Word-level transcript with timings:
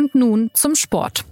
Und 0.00 0.14
nun 0.14 0.50
zum 0.54 0.76
Sport. 0.76 1.26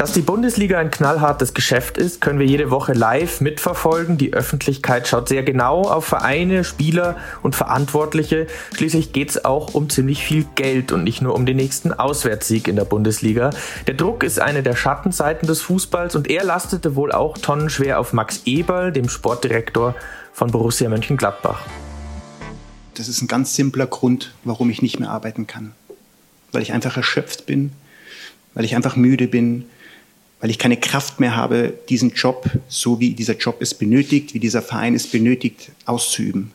Dass 0.00 0.12
die 0.12 0.22
Bundesliga 0.22 0.78
ein 0.78 0.90
knallhartes 0.90 1.52
Geschäft 1.52 1.98
ist, 1.98 2.22
können 2.22 2.38
wir 2.38 2.46
jede 2.46 2.70
Woche 2.70 2.94
live 2.94 3.42
mitverfolgen. 3.42 4.16
Die 4.16 4.32
Öffentlichkeit 4.32 5.06
schaut 5.06 5.28
sehr 5.28 5.42
genau 5.42 5.82
auf 5.82 6.06
Vereine, 6.06 6.64
Spieler 6.64 7.18
und 7.42 7.54
Verantwortliche. 7.54 8.46
Schließlich 8.74 9.12
geht 9.12 9.28
es 9.28 9.44
auch 9.44 9.74
um 9.74 9.90
ziemlich 9.90 10.24
viel 10.24 10.46
Geld 10.54 10.90
und 10.90 11.04
nicht 11.04 11.20
nur 11.20 11.34
um 11.34 11.44
den 11.44 11.56
nächsten 11.58 11.92
Auswärtssieg 11.92 12.66
in 12.66 12.76
der 12.76 12.86
Bundesliga. 12.86 13.50
Der 13.88 13.92
Druck 13.92 14.24
ist 14.24 14.40
eine 14.40 14.62
der 14.62 14.74
Schattenseiten 14.74 15.46
des 15.46 15.60
Fußballs 15.60 16.16
und 16.16 16.30
er 16.30 16.44
lastete 16.44 16.96
wohl 16.96 17.12
auch 17.12 17.36
tonnenschwer 17.36 18.00
auf 18.00 18.14
Max 18.14 18.40
Eberl, 18.46 18.92
dem 18.92 19.10
Sportdirektor 19.10 19.94
von 20.32 20.50
Borussia 20.50 20.88
Mönchengladbach. 20.88 21.60
Das 22.94 23.08
ist 23.08 23.20
ein 23.20 23.28
ganz 23.28 23.54
simpler 23.54 23.86
Grund, 23.86 24.32
warum 24.44 24.70
ich 24.70 24.80
nicht 24.80 24.98
mehr 24.98 25.10
arbeiten 25.10 25.46
kann. 25.46 25.72
Weil 26.52 26.62
ich 26.62 26.72
einfach 26.72 26.96
erschöpft 26.96 27.44
bin, 27.44 27.72
weil 28.54 28.64
ich 28.64 28.74
einfach 28.74 28.96
müde 28.96 29.28
bin, 29.28 29.66
weil 30.40 30.50
ich 30.50 30.58
keine 30.58 30.76
Kraft 30.76 31.20
mehr 31.20 31.36
habe, 31.36 31.74
diesen 31.88 32.10
Job, 32.10 32.50
so 32.68 32.98
wie 32.98 33.14
dieser 33.14 33.36
Job 33.36 33.56
es 33.60 33.74
benötigt, 33.74 34.34
wie 34.34 34.40
dieser 34.40 34.62
Verein 34.62 34.94
es 34.94 35.06
benötigt, 35.06 35.70
auszuüben. 35.86 36.52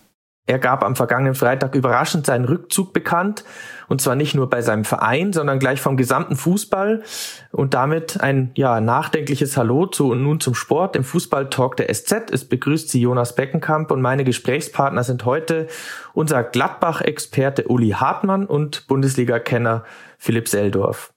Er 0.47 0.59
gab 0.59 0.83
am 0.83 0.95
vergangenen 0.95 1.33
Freitag 1.33 1.73
überraschend 1.73 2.27
seinen 2.27 2.45
Rückzug 2.45 2.93
bekannt, 2.93 3.43
und 3.87 3.99
zwar 3.99 4.15
nicht 4.15 4.35
nur 4.35 4.47
bei 4.47 4.61
seinem 4.61 4.85
Verein, 4.85 5.33
sondern 5.33 5.57
gleich 5.57 5.81
vom 5.81 5.97
gesamten 5.97 6.35
Fußball 6.35 7.03
und 7.51 7.73
damit 7.73 8.21
ein 8.21 8.51
ja 8.55 8.79
nachdenkliches 8.79 9.57
Hallo 9.57 9.87
zu 9.87 10.11
und 10.11 10.21
nun 10.21 10.39
zum 10.39 10.53
Sport 10.53 10.95
im 10.95 11.03
Fußballtalk 11.03 11.77
der 11.77 11.91
SZ. 11.91 12.31
Es 12.31 12.45
begrüßt 12.45 12.89
Sie 12.89 13.01
Jonas 13.01 13.35
Beckenkamp 13.35 13.89
und 13.89 14.01
meine 14.01 14.23
Gesprächspartner 14.23 15.03
sind 15.03 15.25
heute 15.25 15.67
unser 16.13 16.43
Gladbach-Experte 16.43 17.67
Uli 17.67 17.89
Hartmann 17.91 18.45
und 18.45 18.87
Bundesliga-Kenner 18.87 19.83
Philipp 20.19 20.47
Seldorf. 20.47 21.14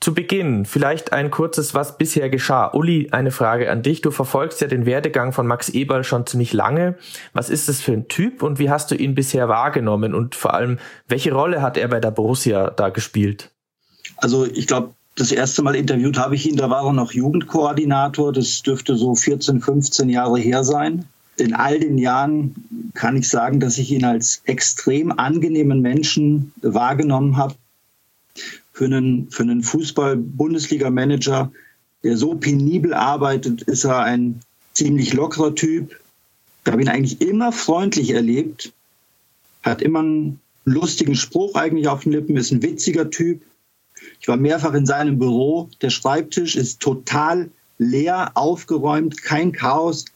Zu 0.00 0.12
Beginn 0.12 0.66
vielleicht 0.66 1.12
ein 1.12 1.30
kurzes, 1.30 1.72
was 1.72 1.96
bisher 1.96 2.28
geschah. 2.28 2.70
Uli, 2.74 3.08
eine 3.10 3.30
Frage 3.30 3.70
an 3.70 3.82
dich. 3.82 4.02
Du 4.02 4.10
verfolgst 4.10 4.60
ja 4.60 4.66
den 4.66 4.84
Werdegang 4.84 5.32
von 5.32 5.46
Max 5.46 5.70
Eberl 5.70 6.04
schon 6.04 6.26
ziemlich 6.26 6.52
lange. 6.52 6.96
Was 7.32 7.48
ist 7.48 7.68
das 7.70 7.80
für 7.80 7.92
ein 7.92 8.08
Typ 8.08 8.42
und 8.42 8.58
wie 8.58 8.68
hast 8.68 8.90
du 8.90 8.96
ihn 8.96 9.14
bisher 9.14 9.48
wahrgenommen? 9.48 10.14
Und 10.14 10.34
vor 10.34 10.52
allem, 10.52 10.78
welche 11.08 11.32
Rolle 11.32 11.62
hat 11.62 11.78
er 11.78 11.88
bei 11.88 12.00
der 12.00 12.10
Borussia 12.10 12.70
da 12.70 12.90
gespielt? 12.90 13.50
Also 14.18 14.44
ich 14.44 14.66
glaube, 14.66 14.90
das 15.16 15.32
erste 15.32 15.62
Mal 15.62 15.76
interviewt 15.76 16.18
habe 16.18 16.34
ich 16.34 16.46
ihn, 16.46 16.56
da 16.56 16.68
war 16.68 16.84
er 16.84 16.92
noch 16.92 17.12
Jugendkoordinator. 17.12 18.32
Das 18.32 18.62
dürfte 18.62 18.96
so 18.96 19.14
14, 19.14 19.60
15 19.60 20.08
Jahre 20.08 20.38
her 20.38 20.64
sein. 20.64 21.06
In 21.36 21.54
all 21.54 21.80
den 21.80 21.98
Jahren 21.98 22.54
kann 22.94 23.16
ich 23.16 23.28
sagen, 23.28 23.58
dass 23.58 23.78
ich 23.78 23.90
ihn 23.90 24.04
als 24.04 24.42
extrem 24.44 25.18
angenehmen 25.18 25.80
Menschen 25.80 26.52
wahrgenommen 26.62 27.36
habe 27.36 27.54
für 28.74 28.84
einen, 28.86 29.30
für 29.30 29.44
einen 29.44 29.62
Fußball-Bundesliga-Manager, 29.62 31.50
der 32.02 32.16
so 32.16 32.34
penibel 32.34 32.92
arbeitet, 32.92 33.62
ist 33.62 33.84
er 33.84 34.00
ein 34.00 34.40
ziemlich 34.74 35.14
lockerer 35.14 35.54
Typ. 35.54 35.96
Ich 36.64 36.72
habe 36.72 36.82
ihn 36.82 36.88
eigentlich 36.88 37.20
immer 37.20 37.52
freundlich 37.52 38.10
erlebt, 38.10 38.72
hat 39.62 39.80
immer 39.80 40.00
einen 40.00 40.40
lustigen 40.64 41.14
Spruch 41.14 41.54
eigentlich 41.54 41.86
auf 41.86 42.02
den 42.02 42.12
Lippen, 42.12 42.36
ist 42.36 42.50
ein 42.50 42.62
witziger 42.62 43.10
Typ. 43.10 43.42
Ich 44.20 44.26
war 44.26 44.36
mehrfach 44.36 44.74
in 44.74 44.86
seinem 44.86 45.18
Büro. 45.18 45.70
Der 45.80 45.90
Schreibtisch 45.90 46.56
ist 46.56 46.80
total 46.80 47.50
leer, 47.78 48.32
aufgeräumt, 48.34 49.22
kein 49.22 49.52
Chaos, 49.52 50.06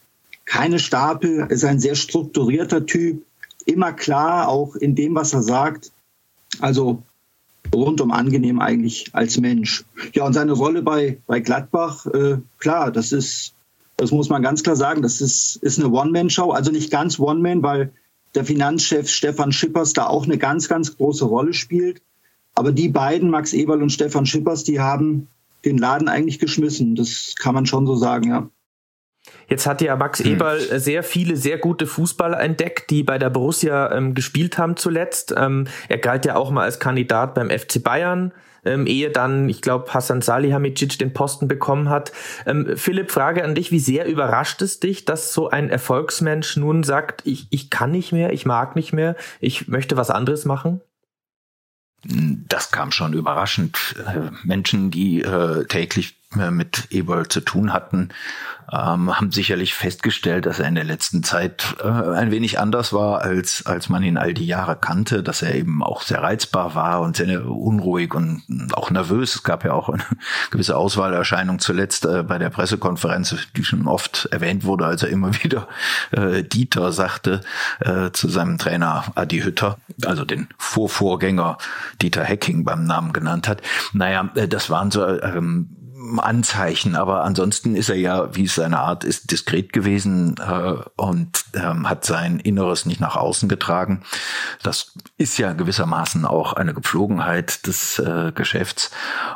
keine 0.47 0.81
Stapel. 0.81 1.47
Ist 1.49 1.65
ein 1.65 1.79
sehr 1.79 1.95
strukturierter 1.95 2.87
Typ, 2.87 3.23
immer 3.67 3.93
klar, 3.93 4.49
auch 4.49 4.75
in 4.75 4.97
dem, 4.97 5.15
was 5.15 5.33
er 5.33 5.43
sagt. 5.43 5.93
Also 6.59 7.05
rundum 7.75 8.11
angenehm 8.11 8.61
eigentlich 8.61 9.11
als 9.13 9.39
Mensch. 9.39 9.85
Ja, 10.15 10.25
und 10.25 10.33
seine 10.33 10.53
Rolle 10.53 10.83
bei, 10.83 11.19
bei 11.27 11.41
Gladbach, 11.41 12.07
äh, 12.07 12.39
klar, 12.59 12.91
das 12.91 13.13
ist, 13.13 13.55
das 13.97 14.11
muss 14.11 14.29
man 14.29 14.43
ganz 14.43 14.63
klar 14.63 14.77
sagen, 14.77 15.03
das 15.03 15.21
ist, 15.21 15.57
ist 15.57 15.79
eine 15.79 15.91
One-Man-Show, 15.91 16.51
also 16.51 16.71
nicht 16.71 16.91
ganz 16.91 17.19
One-Man, 17.19 17.63
weil 17.63 17.93
der 18.35 18.45
Finanzchef 18.45 19.09
Stefan 19.09 19.53
Schippers 19.53 19.93
da 19.93 20.07
auch 20.07 20.25
eine 20.25 20.39
ganz, 20.39 20.69
ganz 20.69 20.97
große 20.97 21.25
Rolle 21.25 21.55
spielt. 21.55 22.03
Aber 22.55 22.73
die 22.73 22.89
beiden, 22.89 23.31
Max 23.31 23.53
Eberl 23.53 23.83
und 23.83 23.91
Stefan 23.91 24.27
Schippers, 24.27 24.65
die 24.65 24.81
haben 24.81 25.29
den 25.65 25.79
Laden 25.79 26.09
eigentlich 26.09 26.39
geschmissen. 26.39 26.95
Das 26.95 27.35
kann 27.39 27.55
man 27.55 27.67
schon 27.67 27.87
so 27.87 27.97
sagen, 27.97 28.29
ja. 28.29 28.49
Jetzt 29.49 29.67
hat 29.67 29.81
ja 29.81 29.97
Max 29.97 30.21
hm. 30.21 30.33
Eberl 30.33 30.61
sehr 30.79 31.03
viele 31.03 31.37
sehr 31.37 31.59
gute 31.59 31.87
Fußballer 31.87 32.41
entdeckt, 32.41 32.91
die 32.91 33.03
bei 33.03 33.19
der 33.19 33.31
Borussia 33.31 33.93
ähm, 33.93 34.15
gespielt 34.15 34.59
haben 34.59 34.77
zuletzt. 34.77 35.35
Ähm, 35.37 35.67
er 35.89 35.99
galt 35.99 36.25
ja 36.27 36.37
auch 36.37 36.51
mal 36.51 36.65
als 36.65 36.79
Kandidat 36.79 37.35
beim 37.35 37.51
FC 37.51 37.83
Bayern. 37.83 38.33
Ähm, 38.65 38.87
ehe 38.87 39.11
dann, 39.11 39.49
ich 39.49 39.63
glaube, 39.63 39.93
Hassan 39.95 40.21
Salihamidzic 40.21 40.99
den 40.99 41.15
Posten 41.15 41.49
bekommen 41.49 41.89
hat. 41.89 42.13
Ähm, 42.45 42.77
Philipp, 42.77 43.11
Frage 43.11 43.45
an 43.45 43.55
dich, 43.55 43.71
wie 43.71 43.79
sehr 43.79 44.07
überrascht 44.07 44.61
es 44.63 44.81
dich, 44.81 45.05
dass 45.05 45.33
so 45.33 45.49
ein 45.49 45.71
Erfolgsmensch 45.71 46.57
nun 46.57 46.83
sagt, 46.83 47.23
ich, 47.25 47.47
ich 47.51 47.71
kann 47.71 47.93
nicht 47.93 48.13
mehr, 48.13 48.33
ich 48.33 48.45
mag 48.45 48.77
nicht 48.77 48.93
mehr, 48.93 49.17
ich 49.41 49.69
möchte 49.69 49.97
was 49.97 50.11
anderes 50.11 50.45
machen? 50.45 50.81
Das 52.05 52.71
kam 52.71 52.93
schon 52.93 53.13
überraschend. 53.13 53.95
Äh, 54.07 54.31
Menschen, 54.45 54.91
die 54.91 55.23
äh, 55.23 55.65
täglich 55.65 56.18
mit 56.35 56.89
Eberl 56.91 57.27
zu 57.29 57.41
tun 57.41 57.73
hatten, 57.73 58.11
ähm, 58.71 59.17
haben 59.17 59.33
sicherlich 59.33 59.75
festgestellt, 59.75 60.45
dass 60.45 60.59
er 60.59 60.69
in 60.69 60.75
der 60.75 60.85
letzten 60.85 61.23
Zeit 61.23 61.77
äh, 61.83 61.87
ein 61.87 62.31
wenig 62.31 62.59
anders 62.59 62.93
war, 62.93 63.23
als, 63.23 63.65
als 63.65 63.89
man 63.89 64.03
ihn 64.03 64.19
all 64.19 64.35
die 64.35 64.47
Jahre 64.47 64.77
kannte, 64.77 65.23
dass 65.23 65.41
er 65.41 65.55
eben 65.55 65.83
auch 65.83 66.03
sehr 66.03 66.23
reizbar 66.23 66.75
war 66.75 67.01
und 67.01 67.17
sehr 67.17 67.47
unruhig 67.47 68.15
und 68.15 68.43
auch 68.73 68.91
nervös. 68.91 69.37
Es 69.37 69.43
gab 69.43 69.65
ja 69.65 69.73
auch 69.73 69.89
eine 69.89 70.03
gewisse 70.51 70.77
Auswahlerscheinung 70.77 71.61
zuletzt 71.61 72.05
äh, 72.05 72.23
bei 72.23 72.39
der 72.39 72.51
Pressekonferenz, 72.51 73.35
die 73.57 73.65
schon 73.65 73.89
oft 73.89 74.29
erwähnt 74.31 74.65
wurde, 74.65 74.85
als 74.85 75.03
er 75.03 75.09
immer 75.09 75.33
wieder 75.43 75.67
äh, 76.11 76.43
Dieter 76.43 76.93
sagte 76.93 77.41
äh, 77.81 78.11
zu 78.13 78.29
seinem 78.29 78.59
Trainer 78.59 79.05
Adi 79.15 79.41
Hütter, 79.41 79.79
also 80.05 80.27
den 80.27 80.49
Vorvorgänger 80.59 81.57
Dieter 82.03 82.25
Hecking 82.25 82.65
beim 82.65 82.85
Namen 82.85 83.15
genannt 83.15 83.49
hat. 83.49 83.63
Naja, 83.95 84.29
äh, 84.35 84.47
das 84.47 84.69
waren 84.69 84.91
so 84.91 85.07
ähm, 85.07 85.78
Anzeichen, 86.19 86.95
aber 86.95 87.25
ansonsten 87.25 87.75
ist 87.75 87.89
er 87.89 87.97
ja, 87.97 88.35
wie 88.35 88.45
es 88.45 88.55
seine 88.55 88.79
Art 88.79 89.05
ist, 89.05 89.31
diskret 89.31 89.73
gewesen 89.73 90.37
äh, 90.39 90.75
und 90.97 91.45
ähm, 91.55 91.89
hat 91.89 92.05
sein 92.05 92.39
Inneres 92.39 92.87
nicht 92.87 93.01
nach 93.01 93.17
außen 93.17 93.49
getragen. 93.49 94.03
Das 94.63 94.93
ist 95.17 95.39
ja 95.39 95.53
gewissermaßen 95.53 96.25
auch 96.25 96.53
eine 96.53 96.75
Gepflogenheit 96.75 97.67
des 97.67 97.99
äh, 97.99 98.33
Geschäfts 98.35 98.91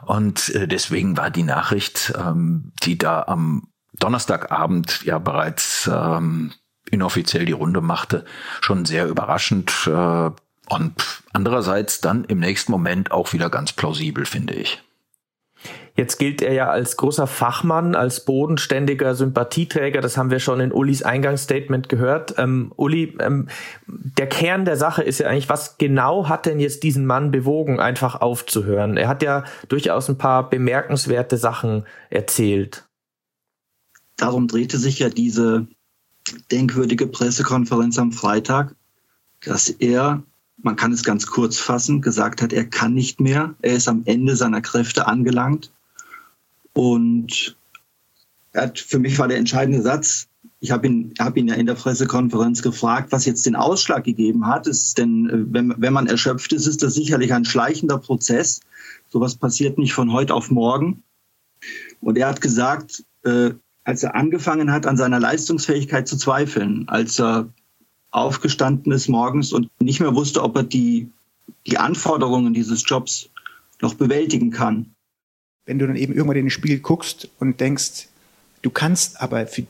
und 0.07 0.51
äh, 0.51 0.69
deswegen 0.69 1.17
war 1.17 1.31
die 1.31 1.43
Nachricht, 1.43 2.13
ähm, 2.17 2.73
die 2.83 2.97
da 2.97 3.25
am 3.27 3.69
Donnerstagabend 3.99 5.03
ja 5.05 5.19
bereits 5.19 5.91
ähm, 5.93 6.53
inoffiziell 6.91 7.45
die 7.45 7.53
Runde 7.53 7.81
machte, 7.81 8.25
schon 8.61 8.85
sehr 8.85 9.07
überraschend 9.09 9.73
äh, 9.87 10.31
und 10.69 11.23
andererseits 11.33 12.01
dann 12.01 12.25
im 12.25 12.39
nächsten 12.39 12.71
Moment 12.71 13.11
auch 13.11 13.33
wieder 13.33 13.51
ganz 13.51 13.73
plausibel, 13.73 14.27
finde 14.27 14.55
ich. 14.55 14.83
Jetzt 15.95 16.19
gilt 16.19 16.41
er 16.41 16.55
ja 16.55 16.71
als 16.71 16.97
großer 16.97 17.27
Fachmann, 17.27 17.95
als 17.95 18.25
bodenständiger 18.25 19.15
Sympathieträger. 19.15 20.01
Das 20.01 20.17
haben 20.17 20.31
wir 20.31 20.39
schon 20.39 20.61
in 20.61 20.73
Ulis 20.73 21.03
Eingangsstatement 21.03 21.91
gehört. 21.91 22.35
Ähm, 22.39 22.73
Uli, 22.77 23.15
ähm, 23.21 23.49
der 23.87 24.27
Kern 24.27 24.65
der 24.65 24.79
Sache 24.79 25.03
ist 25.03 25.21
ja 25.21 25.29
eigentlich, 25.29 25.51
was 25.51 25.77
genau 25.77 26.31
hat 26.31 26.47
denn 26.47 26.61
jetzt 26.61 26.83
diesen 26.83 27.05
Mann 27.05 27.31
bewogen, 27.31 27.79
einfach 27.79 28.23
aufzuhören? 28.23 28.97
Er 28.97 29.09
hat 29.09 29.23
ja 29.23 29.45
durchaus 29.69 30.09
ein 30.09 30.17
paar 30.17 30.49
bemerkenswerte 30.49 31.37
Sachen 31.37 31.85
erzählt. 32.09 32.89
Darum 34.17 34.49
drehte 34.49 34.79
sich 34.79 34.99
ja 34.99 35.11
diese 35.11 35.67
denkwürdige 36.51 37.07
Pressekonferenz 37.07 37.99
am 37.99 38.13
Freitag, 38.13 38.75
dass 39.45 39.69
er 39.69 40.23
man 40.65 40.77
kann 40.77 40.93
es 40.93 41.03
ganz 41.03 41.27
kurz 41.27 41.59
fassen, 41.59 42.03
gesagt 42.03 42.41
hat, 42.41 42.53
er 42.53 42.65
kann 42.65 42.95
nicht 42.95 43.21
mehr, 43.21 43.55
er 43.63 43.75
ist 43.75 43.89
am 43.89 44.03
Ende 44.05 44.37
seiner 44.37 44.61
Kräfte 44.61 45.09
angelangt 45.09 45.73
und 46.75 47.57
er 48.53 48.63
hat, 48.65 48.79
für 48.79 48.99
mich 48.99 49.19
war 49.19 49.29
der 49.29 49.39
entscheidende 49.39 49.83
Satz, 49.83 50.29
ich 50.61 50.71
habe 50.71 50.87
ihn, 50.87 51.13
hab 51.19 51.37
ihn 51.37 51.49
ja 51.49 51.55
in 51.55 51.67
der 51.67 51.75
Pressekonferenz 51.75 52.63
gefragt, 52.63 53.11
was 53.11 53.25
jetzt 53.25 53.47
den 53.47 53.57
Ausschlag 53.57 54.05
gegeben 54.05 54.47
hat. 54.47 54.69
Ist 54.69 54.97
denn, 54.97 55.29
äh, 55.29 55.53
wenn, 55.53 55.75
wenn 55.77 55.93
man 55.93 56.07
erschöpft 56.07 56.53
ist, 56.53 56.69
ist 56.69 56.85
das 56.85 56.95
sicherlich 56.95 57.35
ein 57.35 57.45
schleichender 57.45 57.99
Prozess. 57.99 58.61
Sowas 59.09 59.35
passiert 59.35 59.77
nicht 59.77 59.93
von 59.93 60.13
heute 60.13 60.35
auf 60.35 60.53
morgen. 60.53 61.03
Und 62.01 62.17
er 62.17 62.29
hat 62.29 62.41
gesagt, 62.41 63.05
äh, 63.25 63.51
als 63.83 64.05
er 64.05 64.15
angefangen 64.15 64.71
hat, 64.71 64.87
an 64.87 64.97
seiner 64.97 65.19
Leistungsfähigkeit 65.19 66.07
zu 66.07 66.17
zweifeln, 66.17 66.89
als 66.89 67.19
er 67.19 67.49
aufgestanden 68.13 68.93
ist 68.93 69.09
morgens 69.09 69.53
und 69.53 69.69
nicht 69.81 69.99
mehr 69.99 70.15
wusste, 70.15 70.43
ob 70.43 70.57
er 70.57 70.63
die, 70.63 71.11
die 71.67 71.79
Anforderungen 71.79 72.55
dieses 72.55 72.85
Jobs 72.87 73.31
noch 73.81 73.95
bewältigen 73.95 74.53
kann, 74.53 74.95
wenn 75.67 75.79
du 75.79 75.87
dann 75.87 75.97
eben 75.97 76.15
irgendwann 76.15 76.37
in 76.37 76.47
ein 76.47 76.51
Spiel 76.51 76.81
guckst 76.81 77.29
und 77.39 77.61
denkst, 77.61 78.09
du 78.63 78.71
kannst 78.71 79.21
aber 79.21 79.47
für 79.47 79.65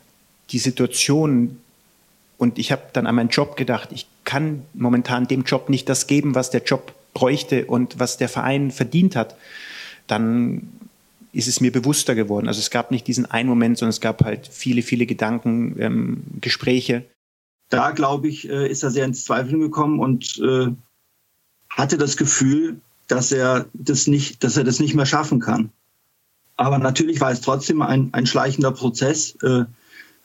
die 0.50 0.58
Situation 0.58 1.58
und 2.38 2.58
ich 2.58 2.72
habe 2.72 2.82
dann 2.92 3.06
an 3.06 3.14
meinen 3.14 3.28
Job 3.28 3.56
gedacht, 3.56 3.90
ich 3.92 4.06
kann 4.24 4.62
momentan 4.74 5.26
dem 5.28 5.42
Job 5.42 5.68
nicht 5.68 5.88
das 5.88 6.06
geben, 6.06 6.34
was 6.34 6.50
der 6.50 6.62
Job 6.62 6.94
bräuchte 7.14 7.66
und 7.66 7.98
was 7.98 8.16
der 8.16 8.28
Verein 8.28 8.70
verdient 8.70 9.16
hat, 9.16 9.36
dann 10.06 10.68
ist 11.32 11.48
es 11.48 11.60
mir 11.60 11.72
bewusster 11.72 12.14
geworden. 12.14 12.48
Also 12.48 12.60
es 12.60 12.70
gab 12.70 12.90
nicht 12.90 13.06
diesen 13.06 13.30
einen 13.30 13.48
Moment, 13.48 13.78
sondern 13.78 13.90
es 13.90 14.00
gab 14.00 14.24
halt 14.24 14.48
viele, 14.48 14.82
viele 14.82 15.06
Gedanken, 15.06 15.76
ähm, 15.78 16.22
Gespräche. 16.40 17.04
Da, 17.70 17.90
glaube 17.92 18.28
ich, 18.28 18.48
äh, 18.48 18.68
ist 18.68 18.82
er 18.82 18.90
sehr 18.90 19.06
ins 19.06 19.24
Zweifeln 19.24 19.60
gekommen 19.60 19.98
und 19.98 20.38
äh, 20.38 20.68
hatte 21.70 21.96
das 21.96 22.16
Gefühl, 22.16 22.80
dass 23.08 23.32
er 23.32 23.66
das 23.72 24.06
nicht, 24.06 24.44
dass 24.44 24.56
er 24.56 24.64
das 24.64 24.78
nicht 24.78 24.94
mehr 24.94 25.06
schaffen 25.06 25.40
kann. 25.40 25.70
Aber 26.62 26.78
natürlich 26.78 27.20
war 27.20 27.30
es 27.30 27.40
trotzdem 27.40 27.82
ein, 27.82 28.10
ein 28.12 28.26
schleichender 28.26 28.70
Prozess. 28.70 29.36
Äh, 29.42 29.64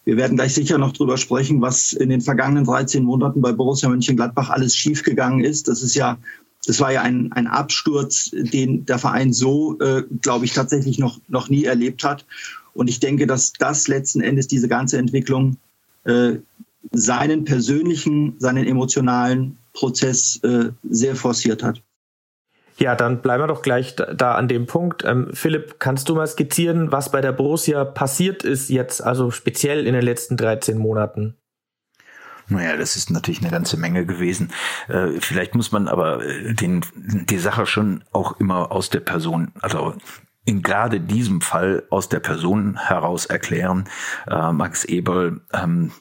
wir 0.06 0.18
werden 0.18 0.38
gleich 0.38 0.54
sicher 0.54 0.78
noch 0.78 0.94
drüber 0.94 1.18
sprechen, 1.18 1.62
was 1.62 1.94
in 1.94 2.10
den 2.10 2.22
vergangenen 2.22 2.63
13 2.63 3.04
Monaten 3.04 3.42
bei 3.42 3.51
Borussia 3.51 3.89
Mönchengladbach 3.89 4.50
alles 4.50 4.75
schiefgegangen 4.75 5.44
ist. 5.44 5.68
Das 5.68 5.81
ist 5.81 5.95
ja 5.95 6.18
das 6.66 6.81
war 6.81 6.92
ja 6.92 7.01
ein, 7.01 7.31
ein 7.31 7.48
Absturz, 7.48 8.30
den 8.34 8.86
der 8.86 9.00
Verein 9.00 9.31
so, 9.31 9.80
äh, 9.80 10.04
glaube 10.22 10.45
ich, 10.45 10.54
tatsächlich 10.54 11.00
noch, 11.00 11.19
noch 11.30 11.50
nie 11.50 11.63
erlebt 11.63 12.04
hat. 12.04 12.25
Und 12.74 12.90
ich 12.90 13.00
denke, 13.00 13.25
dass 13.25 13.54
das 13.54 13.88
letzten 13.88 14.22
Endes 14.22 14.48
diese 14.48 14.68
ganze 14.68 14.98
Entwicklung 14.98 15.57
äh, 16.04 16.33
seinen 16.92 17.45
persönlichen, 17.45 18.36
seinen 18.40 18.68
emotionalen 18.68 19.57
Prozess 19.72 20.42
äh, 20.44 20.72
sehr 20.83 21.16
forciert 21.16 21.63
hat. 21.63 21.81
Ja, 22.78 22.96
dann 22.96 23.22
bleiben 23.22 23.44
wir 23.44 23.48
doch 23.48 23.64
gleich 23.64 23.96
da, 23.96 24.36
an 24.36 24.48
dem 24.48 24.68
Punkt. 24.68 25.04
Ähm, 25.04 25.30
Philipp, 25.34 25.80
kannst 25.80 26.10
du 26.10 26.16
mal 26.16 26.28
skizzieren, 26.28 26.92
was 26.92 27.12
bei 27.12 27.22
der 27.22 27.32
Borussia 27.32 27.84
passiert 27.86 28.44
ist 28.44 28.70
jetzt, 28.70 29.04
also 29.04 29.32
speziell 29.32 29.88
in 29.88 29.94
den 29.94 30.04
letzten 30.04 30.38
13 30.38 30.78
Monaten? 30.78 31.36
Naja, 32.50 32.78
das 32.78 32.96
ist 32.96 33.10
natürlich 33.10 33.42
eine 33.42 33.52
ganze 33.52 33.78
Menge 33.78 34.06
gewesen. 34.06 34.54
Äh, 34.88 35.20
vielleicht 35.20 35.56
muss 35.56 35.72
man 35.72 35.88
aber 35.88 36.24
äh, 36.24 36.54
den, 36.54 36.86
die 36.96 37.40
Sache 37.40 37.66
schon 37.66 38.04
auch 38.14 38.40
immer 38.40 38.72
aus 38.72 38.90
der 38.90 39.02
Person, 39.02 39.52
also 39.62 39.96
in 40.46 40.62
gerade 40.62 41.02
diesem 41.02 41.42
Fall 41.42 41.84
aus 41.90 42.08
der 42.08 42.22
Person 42.22 42.78
heraus 42.78 43.26
erklären. 43.26 43.90
Äh, 44.30 44.54
Max 44.54 44.86
Eberl 44.86 45.42
ähm, 45.52 45.92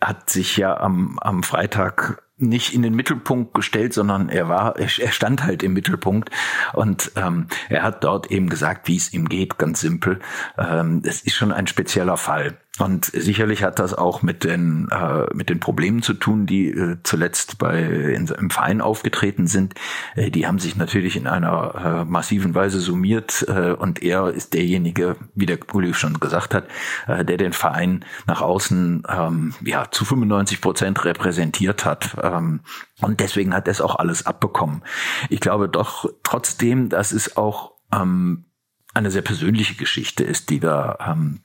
hat 0.00 0.30
sich 0.30 0.56
ja 0.56 0.78
am, 0.78 1.18
am 1.18 1.42
Freitag 1.42 2.22
nicht 2.42 2.74
in 2.74 2.82
den 2.82 2.94
Mittelpunkt 2.94 3.54
gestellt, 3.54 3.94
sondern 3.94 4.28
er 4.28 4.48
war, 4.48 4.78
er 4.78 4.88
stand 4.88 5.44
halt 5.44 5.62
im 5.62 5.72
Mittelpunkt 5.72 6.30
und 6.72 7.12
ähm, 7.16 7.46
er 7.68 7.82
hat 7.82 8.04
dort 8.04 8.30
eben 8.30 8.48
gesagt, 8.48 8.88
wie 8.88 8.96
es 8.96 9.12
ihm 9.12 9.28
geht, 9.28 9.58
ganz 9.58 9.80
simpel. 9.80 10.20
Ähm, 10.58 11.02
es 11.04 11.22
ist 11.22 11.34
schon 11.34 11.52
ein 11.52 11.66
spezieller 11.66 12.16
Fall. 12.16 12.58
Und 12.78 13.04
sicherlich 13.04 13.62
hat 13.62 13.78
das 13.78 13.92
auch 13.92 14.22
mit 14.22 14.44
den, 14.44 14.88
äh, 14.90 15.26
mit 15.34 15.50
den 15.50 15.60
Problemen 15.60 16.00
zu 16.00 16.14
tun, 16.14 16.46
die 16.46 16.70
äh, 16.70 16.96
zuletzt 17.02 17.58
bei, 17.58 17.82
in, 17.82 18.26
im 18.28 18.48
Verein 18.48 18.80
aufgetreten 18.80 19.46
sind. 19.46 19.74
Äh, 20.14 20.30
die 20.30 20.46
haben 20.46 20.58
sich 20.58 20.74
natürlich 20.76 21.16
in 21.16 21.26
einer 21.26 21.74
äh, 21.74 22.10
massiven 22.10 22.54
Weise 22.54 22.80
summiert 22.80 23.44
äh, 23.46 23.72
und 23.72 24.02
er 24.02 24.30
ist 24.30 24.54
derjenige, 24.54 25.16
wie 25.34 25.44
der 25.44 25.58
Uli 25.74 25.92
schon 25.92 26.18
gesagt 26.18 26.54
hat, 26.54 26.66
äh, 27.06 27.26
der 27.26 27.36
den 27.36 27.52
Verein 27.52 28.06
nach 28.26 28.40
außen 28.40 29.02
ähm, 29.06 29.54
ja, 29.62 29.90
zu 29.90 30.06
95 30.06 30.62
Prozent 30.62 31.04
repräsentiert 31.04 31.84
hat. 31.84 32.16
Ähm, 32.22 32.60
und 33.02 33.20
deswegen 33.20 33.52
hat 33.52 33.68
er 33.68 33.72
es 33.72 33.82
auch 33.82 33.96
alles 33.96 34.24
abbekommen. 34.24 34.82
Ich 35.28 35.40
glaube 35.40 35.68
doch 35.68 36.08
trotzdem, 36.22 36.88
dass 36.88 37.12
es 37.12 37.36
auch 37.36 37.72
ähm, 37.92 38.46
eine 38.94 39.10
sehr 39.10 39.22
persönliche 39.22 39.74
Geschichte 39.74 40.24
ist, 40.24 40.48
die 40.48 40.60
da 40.60 40.96
ähm, 41.06 41.40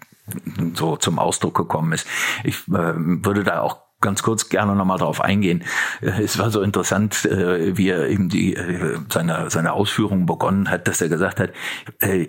so 0.73 0.97
zum 0.97 1.19
Ausdruck 1.19 1.55
gekommen 1.55 1.93
ist. 1.93 2.07
Ich 2.43 2.67
äh, 2.67 2.93
würde 2.95 3.43
da 3.43 3.61
auch 3.61 3.86
ganz 4.01 4.21
kurz 4.21 4.49
gerne 4.49 4.75
nochmal 4.75 4.99
darauf 4.99 5.21
eingehen. 5.21 5.63
Äh, 6.01 6.23
es 6.23 6.37
war 6.37 6.51
so 6.51 6.61
interessant, 6.61 7.25
äh, 7.25 7.77
wie 7.77 7.89
er 7.89 8.07
eben 8.07 8.29
die, 8.29 8.55
äh, 8.55 8.97
seine, 9.11 9.49
seine 9.49 9.73
Ausführungen 9.73 10.25
begonnen 10.25 10.69
hat, 10.69 10.87
dass 10.87 11.01
er 11.01 11.09
gesagt 11.09 11.39
hat, 11.39 11.51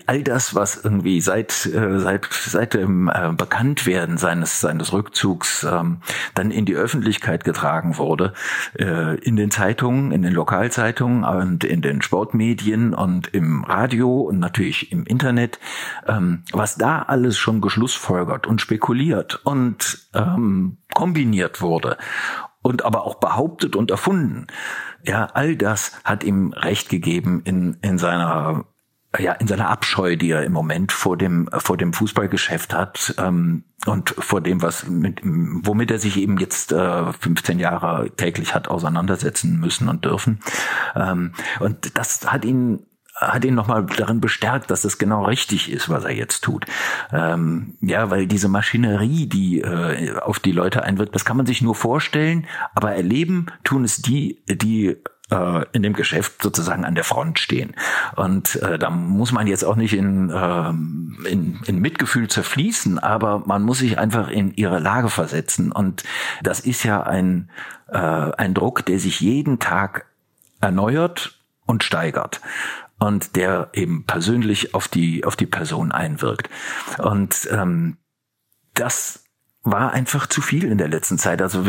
all 0.06 0.22
das, 0.22 0.54
was 0.54 0.82
irgendwie 0.82 1.20
seit, 1.20 1.52
seit, 1.52 2.28
seit 2.32 2.74
dem 2.74 3.10
Bekanntwerden 3.36 4.18
seines, 4.18 4.60
seines 4.60 4.92
Rückzugs 4.92 5.66
ähm, 5.70 5.98
dann 6.34 6.50
in 6.50 6.64
die 6.64 6.74
Öffentlichkeit 6.74 7.44
getragen 7.44 7.98
wurde, 7.98 8.32
in 8.74 9.36
den 9.36 9.50
Zeitungen, 9.50 10.12
in 10.12 10.22
den 10.22 10.32
Lokalzeitungen 10.32 11.24
und 11.24 11.64
in 11.64 11.82
den 11.82 12.02
Sportmedien 12.02 12.94
und 12.94 13.28
im 13.34 13.64
Radio 13.64 14.20
und 14.20 14.38
natürlich 14.38 14.92
im 14.92 15.04
Internet, 15.04 15.58
ähm, 16.06 16.44
was 16.52 16.76
da 16.76 17.02
alles 17.02 17.38
schon 17.38 17.60
geschlussfolgert 17.60 18.46
und 18.46 18.60
spekuliert 18.60 19.40
und 19.44 20.08
ähm, 20.14 20.78
kombiniert 20.94 21.60
wurde 21.60 21.96
und 22.62 22.84
aber 22.84 23.04
auch 23.04 23.16
behauptet 23.16 23.76
und 23.76 23.90
erfunden. 23.90 24.46
Ja, 25.04 25.26
all 25.26 25.56
das 25.56 25.92
hat 26.04 26.24
ihm 26.24 26.52
Recht 26.52 26.88
gegeben 26.88 27.42
in, 27.44 27.78
in 27.82 27.98
seiner 27.98 28.64
ja, 29.18 29.32
in 29.32 29.46
seiner 29.46 29.70
Abscheu, 29.70 30.16
die 30.16 30.30
er 30.30 30.44
im 30.44 30.52
Moment 30.52 30.92
vor 30.92 31.16
dem 31.16 31.48
vor 31.50 31.78
dem 31.78 31.94
Fußballgeschäft 31.94 32.74
hat 32.74 33.14
ähm, 33.16 33.64
und 33.86 34.10
vor 34.10 34.42
dem, 34.42 34.60
was 34.60 34.86
mit, 34.86 35.22
womit 35.24 35.90
er 35.90 35.98
sich 35.98 36.18
eben 36.18 36.36
jetzt 36.36 36.72
äh, 36.72 37.12
15 37.12 37.58
Jahre 37.58 38.10
täglich 38.16 38.54
hat 38.54 38.68
auseinandersetzen 38.68 39.58
müssen 39.58 39.88
und 39.88 40.04
dürfen. 40.04 40.40
Ähm, 40.94 41.32
und 41.58 41.96
das 41.96 42.30
hat 42.30 42.44
ihn 42.44 42.86
hat 43.20 43.44
ihn 43.44 43.54
nochmal 43.54 43.84
darin 43.84 44.20
bestärkt, 44.20 44.70
dass 44.70 44.82
das 44.82 44.98
genau 44.98 45.24
richtig 45.24 45.70
ist, 45.70 45.88
was 45.88 46.04
er 46.04 46.14
jetzt 46.14 46.42
tut. 46.42 46.66
Ähm, 47.12 47.74
ja, 47.80 48.10
weil 48.10 48.26
diese 48.26 48.48
Maschinerie, 48.48 49.26
die 49.26 49.60
äh, 49.60 50.18
auf 50.18 50.38
die 50.38 50.52
Leute 50.52 50.84
einwirkt, 50.84 51.14
das 51.14 51.24
kann 51.24 51.36
man 51.36 51.46
sich 51.46 51.60
nur 51.60 51.74
vorstellen, 51.74 52.46
aber 52.74 52.94
erleben 52.94 53.46
tun 53.64 53.84
es 53.84 53.96
die, 53.96 54.40
die 54.46 54.96
äh, 55.30 55.64
in 55.72 55.82
dem 55.82 55.94
Geschäft 55.94 56.42
sozusagen 56.42 56.84
an 56.84 56.94
der 56.94 57.04
Front 57.04 57.38
stehen. 57.38 57.74
Und 58.14 58.56
äh, 58.56 58.78
da 58.78 58.90
muss 58.90 59.32
man 59.32 59.46
jetzt 59.46 59.64
auch 59.64 59.76
nicht 59.76 59.94
in, 59.94 60.30
äh, 60.30 60.68
in, 61.28 61.60
in 61.66 61.80
Mitgefühl 61.80 62.28
zerfließen, 62.28 62.98
aber 62.98 63.40
man 63.46 63.62
muss 63.62 63.78
sich 63.78 63.98
einfach 63.98 64.28
in 64.28 64.54
ihre 64.54 64.78
Lage 64.78 65.10
versetzen. 65.10 65.72
Und 65.72 66.04
das 66.42 66.60
ist 66.60 66.84
ja 66.84 67.02
ein, 67.02 67.50
äh, 67.88 67.98
ein 67.98 68.54
Druck, 68.54 68.86
der 68.86 69.00
sich 69.00 69.20
jeden 69.20 69.58
Tag 69.58 70.06
erneuert 70.60 71.38
und 71.66 71.84
steigert 71.84 72.40
und 72.98 73.36
der 73.36 73.70
eben 73.72 74.04
persönlich 74.04 74.74
auf 74.74 74.88
die 74.88 75.24
auf 75.24 75.36
die 75.36 75.46
Person 75.46 75.92
einwirkt. 75.92 76.48
Und 76.98 77.48
ähm, 77.52 77.96
das 78.74 79.24
war 79.62 79.92
einfach 79.92 80.26
zu 80.26 80.40
viel 80.40 80.64
in 80.64 80.78
der 80.78 80.88
letzten 80.88 81.18
Zeit. 81.18 81.42
Also 81.42 81.66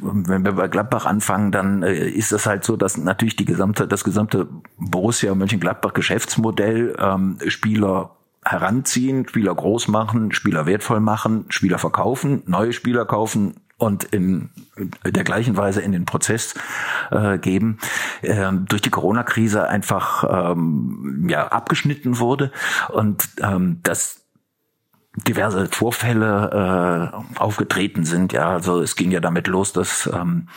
wenn 0.00 0.44
wir 0.44 0.52
bei 0.52 0.68
Gladbach 0.68 1.06
anfangen, 1.06 1.52
dann 1.52 1.82
äh, 1.82 2.08
ist 2.08 2.32
das 2.32 2.46
halt 2.46 2.64
so, 2.64 2.76
dass 2.76 2.96
natürlich 2.96 3.36
die 3.36 3.44
gesamte, 3.44 3.86
das 3.86 4.04
gesamte 4.04 4.48
Borussia 4.78 5.34
Mönchengladbach 5.34 5.92
Geschäftsmodell 5.92 6.96
ähm, 6.98 7.38
Spieler 7.48 8.16
heranziehen, 8.44 9.28
Spieler 9.28 9.54
groß 9.54 9.88
machen, 9.88 10.32
Spieler 10.32 10.66
wertvoll 10.66 11.00
machen, 11.00 11.46
Spieler 11.48 11.78
verkaufen, 11.78 12.42
neue 12.46 12.72
Spieler 12.72 13.04
kaufen, 13.04 13.60
und 13.82 14.04
in 14.04 14.50
der 15.04 15.24
gleichen 15.24 15.56
Weise 15.56 15.82
in 15.82 15.90
den 15.90 16.04
Prozess 16.04 16.54
äh, 17.10 17.36
geben, 17.38 17.78
ähm, 18.22 18.64
durch 18.66 18.80
die 18.80 18.90
Corona-Krise 18.90 19.68
einfach 19.68 20.52
ähm, 20.52 21.26
ja, 21.28 21.48
abgeschnitten 21.48 22.20
wurde 22.20 22.52
und 22.90 23.28
ähm, 23.42 23.80
dass 23.82 24.20
diverse 25.16 25.66
Vorfälle 25.66 27.12
äh, 27.12 27.38
aufgetreten 27.38 28.04
sind. 28.04 28.32
Ja, 28.32 28.50
also 28.50 28.80
es 28.80 28.94
ging 28.94 29.10
ja 29.10 29.18
damit 29.18 29.48
los, 29.48 29.72
dass 29.72 30.08
ähm, 30.12 30.48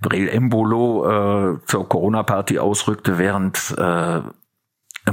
Brel 0.00 0.28
Embolo 0.28 1.54
äh, 1.54 1.58
zur 1.66 1.88
Corona-Party 1.88 2.58
ausrückte, 2.58 3.18
während 3.18 3.72
äh, 3.78 4.20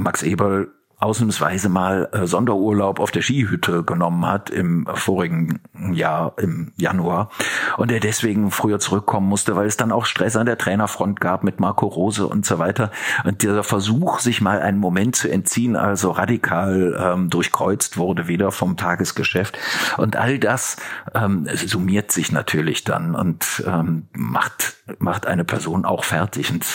Max 0.00 0.24
Eberl 0.24 0.72
ausnahmsweise 1.02 1.68
mal 1.68 2.08
äh, 2.12 2.26
Sonderurlaub 2.26 3.00
auf 3.00 3.10
der 3.10 3.22
Skihütte 3.22 3.82
genommen 3.82 4.26
hat 4.26 4.50
im 4.50 4.86
vorigen 4.94 5.60
Jahr, 5.92 6.34
im 6.38 6.72
Januar. 6.76 7.30
Und 7.76 7.90
er 7.90 8.00
deswegen 8.00 8.50
früher 8.50 8.78
zurückkommen 8.78 9.28
musste, 9.28 9.56
weil 9.56 9.66
es 9.66 9.76
dann 9.76 9.92
auch 9.92 10.06
Stress 10.06 10.36
an 10.36 10.46
der 10.46 10.58
Trainerfront 10.58 11.20
gab 11.20 11.42
mit 11.42 11.60
Marco 11.60 11.86
Rose 11.86 12.26
und 12.26 12.46
so 12.46 12.58
weiter. 12.58 12.90
Und 13.24 13.42
dieser 13.42 13.64
Versuch, 13.64 14.20
sich 14.20 14.40
mal 14.40 14.60
einen 14.60 14.78
Moment 14.78 15.16
zu 15.16 15.30
entziehen, 15.30 15.76
also 15.76 16.10
radikal 16.12 16.96
ähm, 16.98 17.30
durchkreuzt 17.30 17.96
wurde 17.96 18.28
wieder 18.28 18.52
vom 18.52 18.76
Tagesgeschäft. 18.76 19.58
Und 19.96 20.16
all 20.16 20.38
das 20.38 20.76
ähm, 21.14 21.48
summiert 21.52 22.12
sich 22.12 22.30
natürlich 22.30 22.84
dann 22.84 23.14
und 23.14 23.64
ähm, 23.66 24.06
macht, 24.12 24.76
macht 24.98 25.26
eine 25.26 25.44
Person 25.44 25.84
auch 25.84 26.04
fertig. 26.04 26.50
Und 26.50 26.66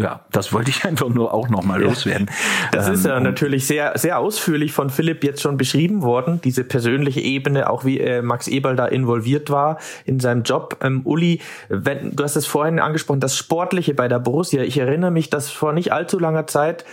ja, 0.00 0.24
das 0.30 0.52
wollte 0.52 0.70
ich 0.70 0.84
einfach 0.86 1.08
nur 1.08 1.32
auch 1.34 1.48
nochmal 1.48 1.80
ja. 1.80 1.88
loswerden. 1.88 2.30
Das 2.72 2.88
ist 2.88 3.04
ja 3.04 3.16
ähm, 3.16 3.22
natürlich 3.22 3.66
sehr, 3.66 3.96
sehr 3.96 4.18
ausführlich 4.18 4.72
von 4.72 4.90
Philipp 4.90 5.24
jetzt 5.24 5.42
schon 5.42 5.56
beschrieben 5.56 6.02
worden, 6.02 6.40
diese 6.42 6.64
persönliche 6.64 7.20
Ebene, 7.20 7.70
auch 7.70 7.84
wie 7.84 8.00
äh, 8.00 8.22
Max 8.22 8.48
Eberl 8.48 8.76
da 8.76 8.86
involviert 8.86 9.50
war 9.50 9.78
in 10.04 10.20
seinem 10.20 10.42
Job. 10.42 10.78
Ähm, 10.80 11.02
Uli, 11.04 11.40
wenn, 11.68 12.14
du 12.16 12.24
hast 12.24 12.36
es 12.36 12.46
vorhin 12.46 12.78
angesprochen, 12.78 13.20
das 13.20 13.36
Sportliche 13.36 13.94
bei 13.94 14.08
der 14.08 14.18
Borussia. 14.18 14.62
Ich 14.62 14.78
erinnere 14.78 15.10
mich, 15.10 15.30
dass 15.30 15.50
vor 15.50 15.72
nicht 15.72 15.92
allzu 15.92 16.18
langer 16.18 16.46
Zeit 16.46 16.84